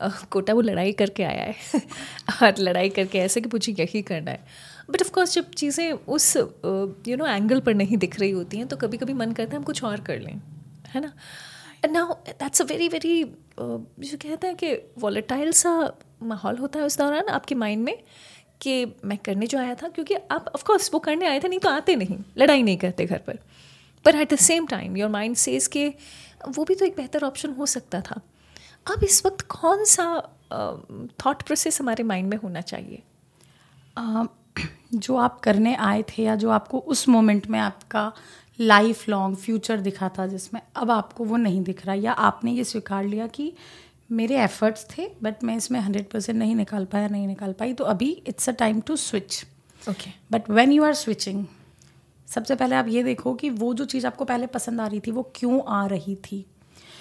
[0.02, 1.56] कोटा वो लड़ाई करके आया है।
[2.44, 4.44] और लड़ाई करके ऐसे कि मुझे यही करना है।
[4.90, 8.78] बट ऑफकोर्स जब चीज़ें उस यू नो एंगल पर नहीं दिख रही होती हैं तो
[8.78, 10.42] कभी कभी मन करता है हम कुछ और कर लें,
[10.88, 11.14] है ना?
[11.86, 13.24] Now that's a very very
[13.60, 15.72] जो कहते हैं कि वॉलेटाइल सा
[16.24, 17.98] माहौल होता है उस दौरान आपके माइंड में
[18.62, 21.70] कि मैं करने जो आया था, क्योंकि आप ऑफकोर्स वो करने आए थे, नहीं तो
[21.70, 23.40] आते नहीं, लड़ाई नहीं करते घर पर।
[24.06, 25.88] पर at the same time your mind says के
[26.48, 28.20] वो भी तो एक बेहतर ऑप्शन हो सकता था।
[28.92, 30.30] अब इस वक्त कौन सा
[31.26, 33.04] थॉट प्रोसेस हमारे माइंड में होना चाहिए?
[34.00, 34.28] uh,
[34.94, 38.14] जो आप करने आए थे या जो आपको उस मोमेंट में आपका
[38.60, 42.64] लाइफ लॉन्ग फ्यूचर दिखा था जिसमें अब आपको वो नहीं दिख रहा या आपने ये
[42.64, 43.54] स्वीकार लिया कि
[44.12, 47.84] मेरे एफर्ट्स थे बट मैं इसमें हंड्रेड परसेंट नहीं निकाल पाया नहीं निकाल पाई तो
[47.84, 49.46] अभी it's a time to switch
[49.90, 51.46] okay but when you are switching
[52.28, 55.12] सबसे पहले आप ये देखो कि वो जो चीज़ आपको पहले पसंद आ रही थी
[55.12, 56.46] वो क्यों आ रही थी?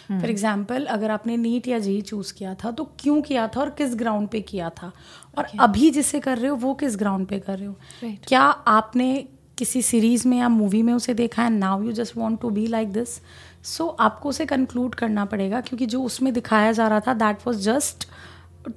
[0.08, 0.30] For hmm.
[0.30, 3.94] एग्ज़ाम्पल अगर आपने नीट या जी चूज़ किया था तो क्यों किया था और किस
[3.94, 4.92] ग्राउंड पे किया था
[5.38, 5.60] और okay.
[5.60, 8.28] अभी जिसे कर रहे हो वो किस ग्राउंड पे कर रहे हो right.
[8.28, 9.26] क्या आपने
[9.58, 12.66] किसी सीरीज़ में या मूवी में उसे देखा है now you just want to be
[12.66, 13.20] like this
[13.66, 17.60] so आपको उसे कंक्लूड करना पड़ेगा क्योंकि जो उसमें दिखाया जा रहा था that was
[17.60, 18.08] just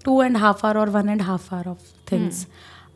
[0.05, 2.45] two and half hour और one and half hour of things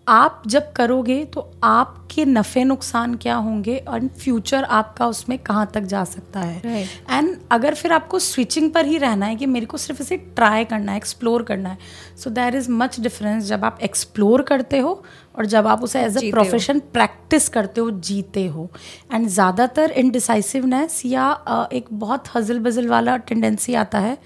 [0.07, 5.83] आप जब करोगे तो आपके नफ़े नुकसान क्या होंगे और फ्यूचर आपका उसमें कहाँ तक
[5.83, 7.41] जा सकता है। And right.
[7.51, 10.91] अगर फिर आपको स्विचिंग पर ही रहना है कि मेरे को सिर्फ़ इसे ट्राई करना
[10.91, 11.77] है एक्सप्लोर करना है
[12.17, 15.03] so there is much difference जब आप एक्सप्लोर करते हो
[15.35, 18.69] और जब आप उसे एज अ प्रोफेशन प्रैक्टिस करते हो जीते हो।
[19.13, 24.17] एंड ज़्यादातर इनडिसाइसिवनेस या एक बहुत हजल बजल वाला टेंडेंसी आता है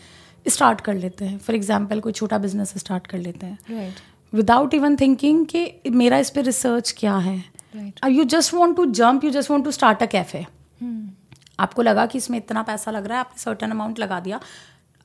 [0.45, 4.01] स्टार्ट कर लेते हैं। फॉर एग्ज़ाम्पल कोई छोटा बिज़नेस स्टार्ट कर लेते हैं। Right.
[4.33, 7.43] विदाउट इवन थिंकिंग कि मेरा इस पर रिसर्च क्या है?
[8.07, 10.45] You just want to jump you just want to start a cafe
[11.59, 14.39] आपको लगा कि इसमें इतना पैसा लग रहा है आपने सर्टन अमाउंट लगा दिया।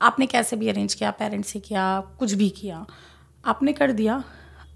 [0.03, 2.87] आपने कैसे भी अरेंज किया पेरेंट्स से किया कुछ भी किया।
[3.45, 4.25] आपने कर दिया।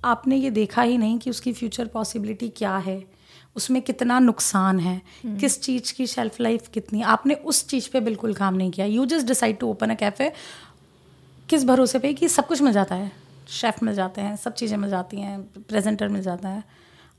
[0.05, 3.05] आपने ये देखा ही नहीं कि उसकी फ्यूचर पॉसिबिलिटी क्या है।
[3.57, 5.41] उसमें कितना नुकसान है। Hmm.
[5.41, 9.07] किस चीज़ की शेल्फ लाइफ कितनी आपने उस चीज़ पे बिल्कुल काम नहीं किया। You
[9.07, 10.33] just decide to open a cafe
[11.49, 14.77] किस भरोसे पे कि सब कुछ मिल जाता है। शेफ़ मिल जाते हैं सब चीज़ें
[14.77, 16.65] मिल जाती हैं प्रेजेंटर मिल जाता है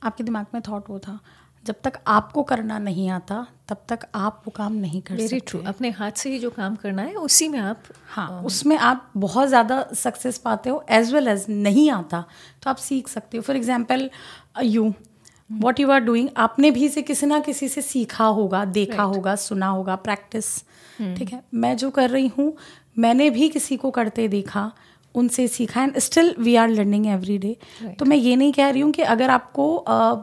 [0.04, 1.20] आपके दिमाग में थॉट वो था
[1.66, 5.62] जब तक आपको करना नहीं आता तब तक आप वो काम नहीं कर सकते ट्रू
[5.68, 9.48] अपने हाथ से ही जो काम करना है उसी में आप हाँ उसमें आप बहुत
[9.48, 12.24] ज़्यादा सक्सेस पाते हो एज वेल एज नहीं आता
[12.64, 14.10] तो आप सीख सकते हो for example
[14.64, 14.94] you
[15.52, 19.16] what you are doing आपने भी से किसी ना किसी से सीखा होगा देखा right.
[19.16, 21.18] होगा सुना होगा प्रैक्टिस hmm.
[21.18, 22.54] ठीक है मैं जो कर रही हूँ
[22.98, 24.72] मैंने भी किसी को करते देखा
[25.16, 27.56] उनसे सीखा and still we are learning every day
[28.00, 30.18] तो मैं ये नहीं कह रही हूँ कि अगर आपको uh,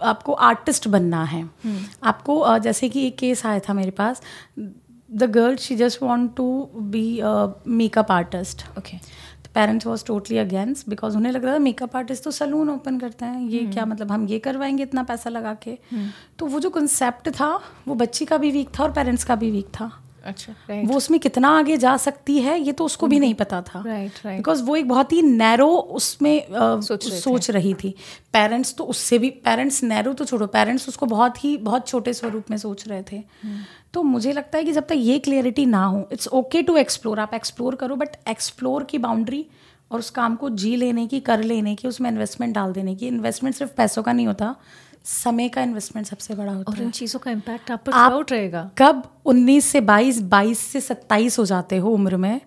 [0.00, 1.78] आपको आर्टिस्ट बनना है। hmm.
[2.02, 4.22] आपको uh, जैसे कि एक केस आया था मेरे पास।
[4.58, 7.20] The girl she just want to be
[7.68, 8.96] makeup artist okay
[9.54, 13.24] parents was totally against because उन्हें लग रहा था मेकअप आर्टिस्ट तो सलून ओपन करते
[13.24, 13.72] हैं। ये hmm.
[13.72, 15.78] क्या मतलब हम ये करवाएँगे इतना पैसा लगा के?
[15.94, 16.06] hmm.
[16.38, 17.54] तो वो जो कंसेप्ट था
[17.88, 19.90] वो बच्ची का भी वीक था और पेरेंट्स का भी वीक था।
[20.24, 20.52] अच्छा
[20.82, 24.26] वो उसमें कितना आगे जा सकती है ये तो उसको भी नहीं पता था। राइट
[24.26, 27.94] बिकॉज़ वो एक बहुत ही नैरो उसमें सोच, सोच रही थी।
[28.32, 32.50] पेरेंट्स तो उससे भी पेरेंट्स नैरो तो छोड़ो पेरेंट्स उसको बहुत ही बहुत छोटे स्वरूप
[32.50, 33.62] में सोच रहे थे। Hmm.
[33.94, 37.20] तो मुझे लगता है कि जब तक ये क्लियरिटी ना हो इट्स ओके टू एक्सप्लोर
[37.20, 39.46] आप एक्सप्लोर करो बट एक्सप्लोर की बाउंड्री
[39.90, 43.06] और उस काम को जी लेने की कर लेने की उसमें इन्वेस्टमेंट डाल देने की।
[43.06, 44.54] इन्वेस्टमेंट सिर्फ़ पैसों का नहीं होता
[45.04, 47.92] समय का इन्वेस्टमेंट सबसे बड़ा होता और है। और इन चीज़ों का इम्पैक्ट आप पर
[47.92, 52.40] आप रहेगा। कब 19 से 22 22 से 27 हो जाते हो उम्र में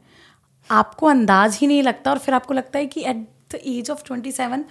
[0.72, 3.18] आपको अंदाज ही नहीं लगता और फिर आपको लगता है कि एट
[3.54, 4.64] द एज ऑफ़ 27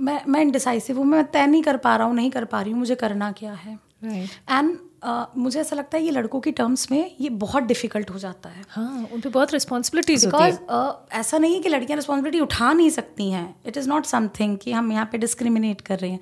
[0.00, 2.70] मैं मैं इनडिसाइसिव हूँ मैं तय नहीं कर पा रहा हूँ नहीं कर पा रही
[2.70, 4.86] हूँ मुझे करना क्या है। And right.
[5.08, 8.48] uh, मुझे ऐसा लगता है ये लड़कों की टर्म्स में ये बहुत डिफ़िकल्ट हो जाता
[8.48, 12.72] है। हाँ उन पर बहुत रिस्पॉन्सिबिलिटीज है। uh, ऐसा नहीं है कि लड़कियाँ रिस्पॉन्सिबिलिटी उठा
[12.72, 16.20] नहीं सकती हैं। इट इज़ नॉट समथिंग कि हम यहाँ पे डिस्क्रिमिनेट कर रहे हैं।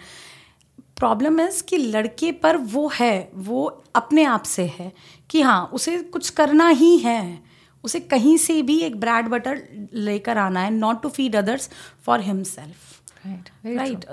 [0.98, 4.92] प्रॉब्लम इज़ कि लड़के पर वो है वो अपने आप से है
[5.30, 7.40] कि हाँ उसे कुछ करना ही है।
[7.84, 9.62] उसे कहीं से भी एक ब्रेड बटर
[9.94, 11.70] लेकर आना है not to feed others
[12.06, 13.00] for himself
[13.66, 14.04] right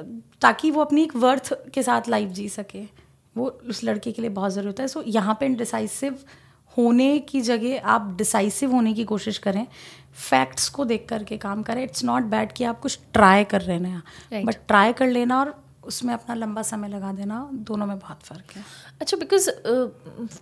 [0.42, 2.84] ताकि वो अपनी एक वर्थ के साथ लाइफ जी सके।
[3.36, 6.18] वो उस लड़के के लिए बहुत ज़रूरी होता है। सो so, यहाँ पे डिसाइसिव
[6.78, 9.66] होने की जगह आप डिसाइसिव होने की कोशिश करें।
[10.30, 13.78] फैक्ट्स को देख करके काम करें। इट्स नॉट बैड कि आप कुछ ट्राई कर रहे
[13.80, 18.24] हैं बट ट्राई कर लेना और उसमें अपना लंबा समय लगा देना दोनों में बहुत
[18.24, 18.64] फ़र्क है।
[19.02, 19.50] अच्छा बिकॉज़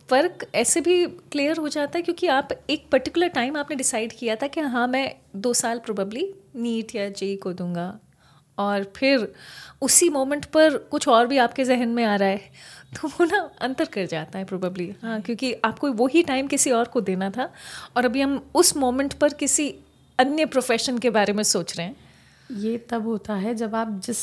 [0.09, 4.35] फ़र्क ऐसे भी क्लियर हो जाता है क्योंकि आप एक पर्टिकुलर टाइम आपने डिसाइड किया
[4.35, 7.93] था कि हाँ मैं दो साल प्रोबेबली नीट या जे को दूँगा।
[8.57, 9.33] और फिर
[9.81, 12.51] उसी मोमेंट पर कुछ और भी आपके जहन में आ रहा है
[12.95, 16.87] तो वो ना अंतर कर जाता है प्रोबेबली हाँ क्योंकि आपको वही टाइम किसी और
[16.87, 17.49] को देना था
[17.97, 19.69] और अभी हम उस मोमेंट पर किसी
[20.19, 21.95] अन्य प्रोफेशन के बारे में सोच रहे हैं।
[22.59, 24.19] ये तब होता है जब आप जिस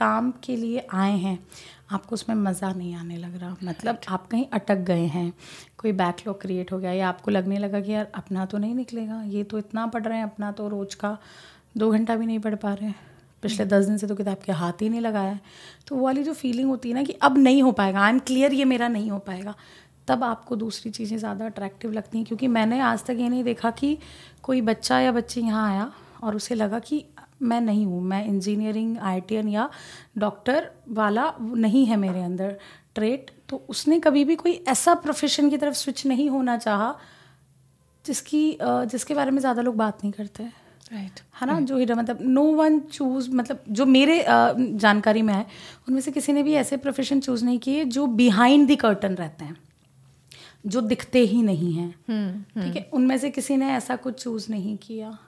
[0.00, 1.38] काम के लिए आए हैं
[1.92, 5.32] आपको उसमें मज़ा नहीं आने लग रहा। मतलब आप कहीं अटक गए हैं
[5.78, 9.22] कोई बैकलॉग क्रिएट हो गया या आपको लगने लगा कि यार अपना तो नहीं निकलेगा
[9.24, 11.16] ये तो इतना पढ़ रहे हैं अपना तो रोज़ का
[11.76, 13.08] दो घंटा भी नहीं पढ़ पा रहे हैं।
[13.42, 15.40] पिछले दस दिन से तो किताब के हाथ ही नहीं लगाया है।
[15.88, 18.18] तो वो वाली जो फीलिंग होती है ना कि अब नहीं हो पाएगा आई एम
[18.20, 19.54] क्लियर ये मेरा नहीं हो पाएगा
[20.08, 23.70] तब आपको दूसरी चीज़ें ज़्यादा अट्रैक्टिव लगती हैं। क्योंकि मैंने आज तक ये नहीं देखा
[23.72, 23.96] कि
[24.42, 25.90] कोई बच्चा या बच्ची यहाँ आया
[26.22, 27.04] और उसे लगा कि
[27.42, 29.68] मैं नहीं हूँ। मैं इंजीनियरिंग आई या
[30.18, 32.56] डॉक्टर वाला नहीं है मेरे अंदर
[32.94, 36.94] ट्रेट तो उसने कभी भी कोई ऐसा प्रोफेशन की तरफ़ स्विच नहीं होना चाहा
[38.04, 41.22] जिसकी जिसके बारे में ज़्यादा लोग बात नहीं करते। Right right.
[41.40, 41.52] है ना?
[41.52, 41.68] Right.
[41.68, 45.46] जो हीरा मतलब नो वन चूज़ मतलब जो मेरे जानकारी में है
[45.88, 49.44] उनमें से किसी ने भी ऐसे प्रोफेशन चूज़ नहीं किए जो बिहाइंड द कर्टन रहते
[49.44, 49.56] हैं
[50.66, 54.50] जो दिखते ही नहीं हैं। हम्म, ठीक है। उनमें से किसी ने ऐसा कुछ चूज़
[54.50, 55.18] नहीं किया।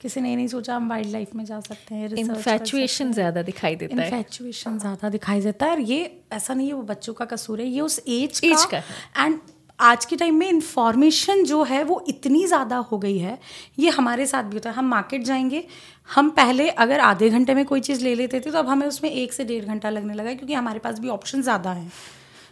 [0.00, 3.96] किसी ने नहीं सोचा हम वाइल्ड लाइफ में जा सकते हैं इन्फेचुएशन ज़्यादा दिखाई देता
[3.96, 7.60] है। इन्फेचुएशन ज़्यादा दिखाई देता है। और ये ऐसा नहीं है वो बच्चों का कसूर
[7.60, 8.82] है ये उस एज एज का
[9.16, 9.38] एंड
[9.78, 13.38] आज के टाइम में इंफॉर्मेशन जो है वो इतनी ज़्यादा हो गई है।
[13.78, 15.64] ये हमारे साथ भी होता है। हम मार्केट जाएँगे
[16.08, 19.10] हम पहले अगर आधे घंटे में कोई चीज़ ले लेते थे तो अब हमें उसमें
[19.10, 21.92] एक से डेढ़ घंटा लगने लगा क्योंकि हमारे पास भी ऑप्शन ज़्यादा हैं।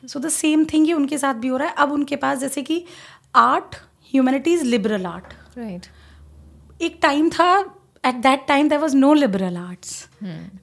[0.08, 2.62] सो द सेम थिंग ये उनके साथ भी हो रहा है। अब उनके पास जैसे
[2.62, 2.84] कि
[3.36, 3.76] art
[4.10, 5.86] humanities liberal art right
[6.80, 7.58] एक टाइम था
[8.06, 10.08] at that time there was no liberal arts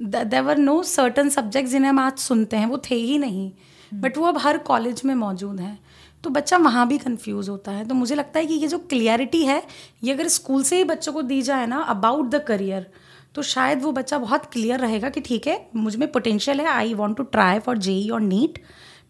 [0.01, 3.51] there were no certain subject जिन्हें हम आज सुनते हैं वो थे ही नहीं.
[3.93, 4.21] But hmm.
[4.21, 5.79] वो अब हर कॉलेज में मौजूद हैं.
[6.23, 7.87] तो बच्चा वहाँ भी कंफ्यूज होता है.
[7.87, 9.63] तो मुझे लगता है कि ये जो क्लियरिटी है
[10.03, 12.87] ये अगर स्कूल से ही बच्चों को दी जाए ना अबाउट द करियर
[13.35, 17.17] तो शायद वो बच्चा बहुत क्लियर रहेगा कि ठीक है मुझमें पोटेंशियल है I want
[17.17, 18.59] to try for JEE और नीट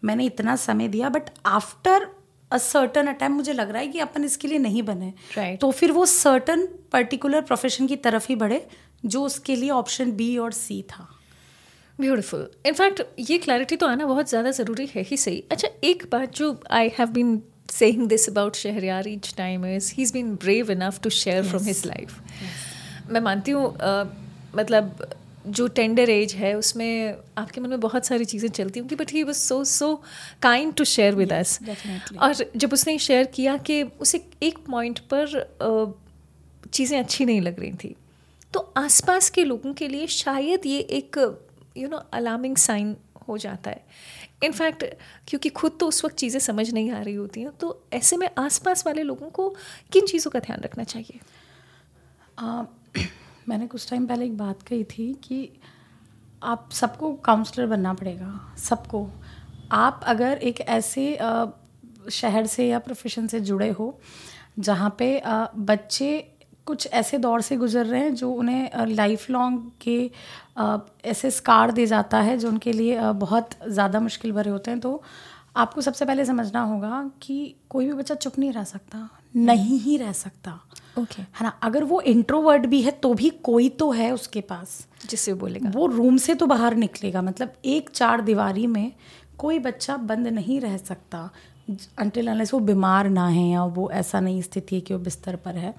[0.04, 2.06] मैंने इतना समय दिया but after
[2.50, 5.60] a certain attempt मुझे लग रहा है कि अपन इसके लिए नहीं बने right.
[5.60, 8.66] तो फिर वो सर्टन पर्टिकुलर प्रोफेशन की तरफ़ ही बढ़े
[9.04, 11.08] जो उसके लिए ऑप्शन बी और सी था
[11.98, 16.34] ब्यूटिफुल इनफैक्ट ये क्लैरिटी तो आना बहुत ज़्यादा ज़रूरी है ही सही अच्छा एक बात
[16.36, 21.00] जो I have been saying this about Shahryar each time is he's been brave enough
[21.00, 21.50] to share yes.
[21.50, 22.16] from his life.
[22.40, 22.58] Yes.
[23.08, 23.64] मैं मानती हूँ
[24.56, 25.06] मतलब
[25.46, 29.22] जो टेंडर एज है उसमें आपके मन में बहुत सारी चीज़ें चलती होंगी but he
[29.22, 29.94] was so so
[30.42, 31.58] kind to share with us
[32.18, 35.24] और जब उसने शेयर किया कि उसे एक पॉइंट पर
[36.72, 37.94] चीज़ें अच्छी नहीं लग रही थी
[38.52, 41.18] तो आसपास के लोगों के लिए शायद ये एक
[41.76, 42.96] यू नो अलार्मिंग साइन
[43.28, 43.84] हो जाता है।
[44.44, 44.84] इनफैक्ट
[45.28, 48.28] क्योंकि खुद तो उस वक्त चीज़ें समझ नहीं आ रही होती हैं तो ऐसे में
[48.38, 49.48] आसपास वाले लोगों को
[49.92, 51.20] किन चीज़ों का ध्यान रखना चाहिए?
[52.38, 52.64] आ,
[53.46, 55.48] मैंने कुछ टाइम पहले एक बात कही थी कि
[56.42, 59.06] आप सबको काउंसलर बनना पड़ेगा, सबको।
[59.72, 61.16] आप अगर एक ऐसे
[62.12, 63.98] शहर से या प्रोफेशन से जुड़े हो,
[64.58, 66.30] जहाँ पे बच्चे
[66.66, 70.10] कुछ ऐसे दौर से गुजर रहे हैं जो उन्हें लाइफ लॉन्ग के
[71.04, 75.02] ऐसे स्कार दे जाता है जो उनके लिए बहुत ज़्यादा मुश्किल भरे होते हैं। तो
[75.56, 79.96] आपको सबसे पहले समझना होगा कि कोई भी बच्चा चुप नहीं रह सकता, नहीं ही
[79.96, 80.60] रह सकता।
[80.98, 81.18] Okay okay.
[81.18, 81.48] है ना?
[81.62, 85.86] अगर वो इंट्रोवर्ड भी है तो भी कोई तो है उसके पास। जिससे बोलेगा। वो
[85.86, 88.92] रूम से तो बाहर निकलेगा। मतलब एक चार दीवारी में
[89.38, 91.30] कोई बच्चा बंद नहीं रह सकता
[91.98, 95.36] अनटिल अनलेस वो बीमार ना है या वो ऐसा नहीं स्थिति है कि वो बिस्तर
[95.36, 95.74] पर है।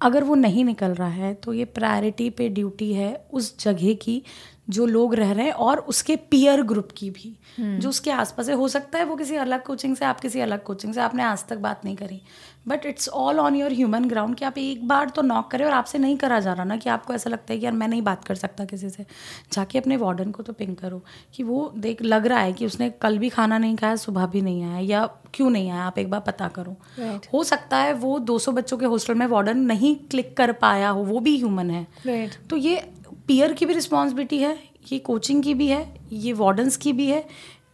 [0.00, 4.22] अगर वो नहीं निकल रहा है तो ये प्रायोरिटी पे ड्यूटी है उस जगह की
[4.70, 8.54] जो लोग रह रहे हैं और उसके पीयर ग्रुप की भी। जो उसके आसपास है
[8.54, 11.44] हो सकता है वो किसी अलग कोचिंग से आप किसी अलग कोचिंग से आपने आज
[11.46, 12.20] तक बात नहीं करी।
[12.68, 15.72] But it's all on your human ground कि आप एक बार तो नॉक करें और
[15.72, 18.02] आपसे नहीं करा जा रहा ना कि आपको ऐसा लगता है कि यार मैं नहीं
[18.02, 19.04] बात कर सकता किसी से
[19.52, 21.02] जाके अपने वार्डन को तो पिंग करो
[21.34, 24.40] कि वो देख लग रहा है कि उसने कल भी खाना नहीं खाया सुबह भी
[24.40, 27.32] नहीं आया या क्यों नहीं आया आप एक बार पता करो right.
[27.32, 31.04] हो सकता है वो 200 बच्चों के हॉस्टल में वार्डन नहीं क्लिक कर पाया हो
[31.04, 32.48] वो भी ह्यूमन है right.
[32.50, 32.80] तो ये
[33.26, 34.58] पीयर की भी रिस्पॉन्सिबिलिटी है
[34.92, 35.82] ये कोचिंग की भी है
[36.12, 37.24] ये वार्डन्स की भी है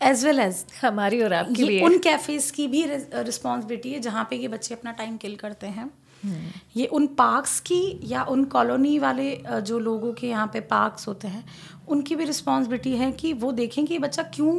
[0.01, 4.37] एज वेल एज हमारी और आपकी भी उन कैफेज की भी रिस्पॉन्सिबिलिटी है जहाँ पे
[4.37, 6.77] ये बच्चे अपना टाइम किल करते हैं। hmm.
[6.77, 11.29] ये उन पार्क्स की या उन कॉलोनी वाले जो लोगों के यहाँ पे पार्क्स होते
[11.29, 11.45] हैं
[11.89, 14.55] उनकी भी रिस्पॉन्सिबिलिटी है कि वो देखें कि ये बच्चा क्यों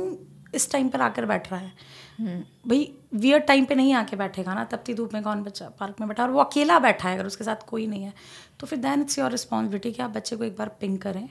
[0.55, 2.69] इस टाइम पर आकर बैठ रहा है। hmm.
[2.69, 6.07] भाई वियर टाइम पे नहीं आके बैठेगा ना तपती धूप में कौन बच्चा पार्क में
[6.09, 8.13] बैठा और वो अकेला बैठा है अगर उसके साथ कोई नहीं है
[8.59, 11.29] तो फिर दैन इट्स योर रिस्पॉन्सिबिलिटी कि आप बच्चे को एक बार पिंक करें।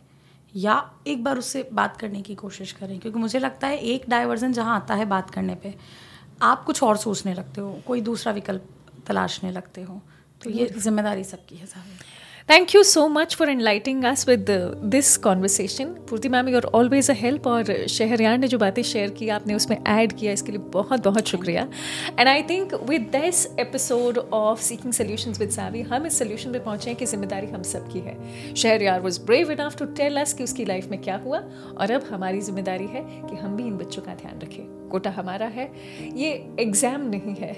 [0.57, 4.53] या एक बार उससे बात करने की कोशिश करें क्योंकि मुझे लगता है एक डाइवर्जन
[4.53, 5.75] जहाँ आता है बात करने पे
[6.43, 8.69] आप कुछ और सोचने लगते हो कोई दूसरा विकल्प
[9.07, 10.01] तलाशने लगते हो।
[10.45, 11.99] तो ये ज़िम्मेदारी सबकी है सारी
[12.49, 14.51] thank you so much for enlightening us with
[14.91, 19.29] this conversation Purti ma'am you're always a help और शहरयार ने जो बातें शेयर की,
[19.29, 21.67] आपने उसमें ऐड किया, इसके लिए बहुत बहुत शुक्रिया.
[22.19, 26.59] And I think with this episode of seeking solutions with Saavi हम इस सोल्यूशन पे
[26.59, 28.17] पहुँचे हैं कि ज़िम्मेदारी हम सबकी है.
[28.55, 31.39] Shahryar was brave enough to tell us कि उसकी लाइफ में क्या हुआ
[31.71, 34.89] और अब हमारी ज़िम्मेदारी है कि हम भी इन बच्चों का ध्यान रखें.
[34.91, 35.71] कोटा हमारा है.
[36.17, 36.31] ये
[36.61, 37.55] एग्ज़ाम नहीं है.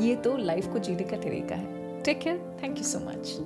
[0.00, 2.02] ये तो लाइफ को जीने का तरीका है.
[2.04, 3.38] Take care thank you so much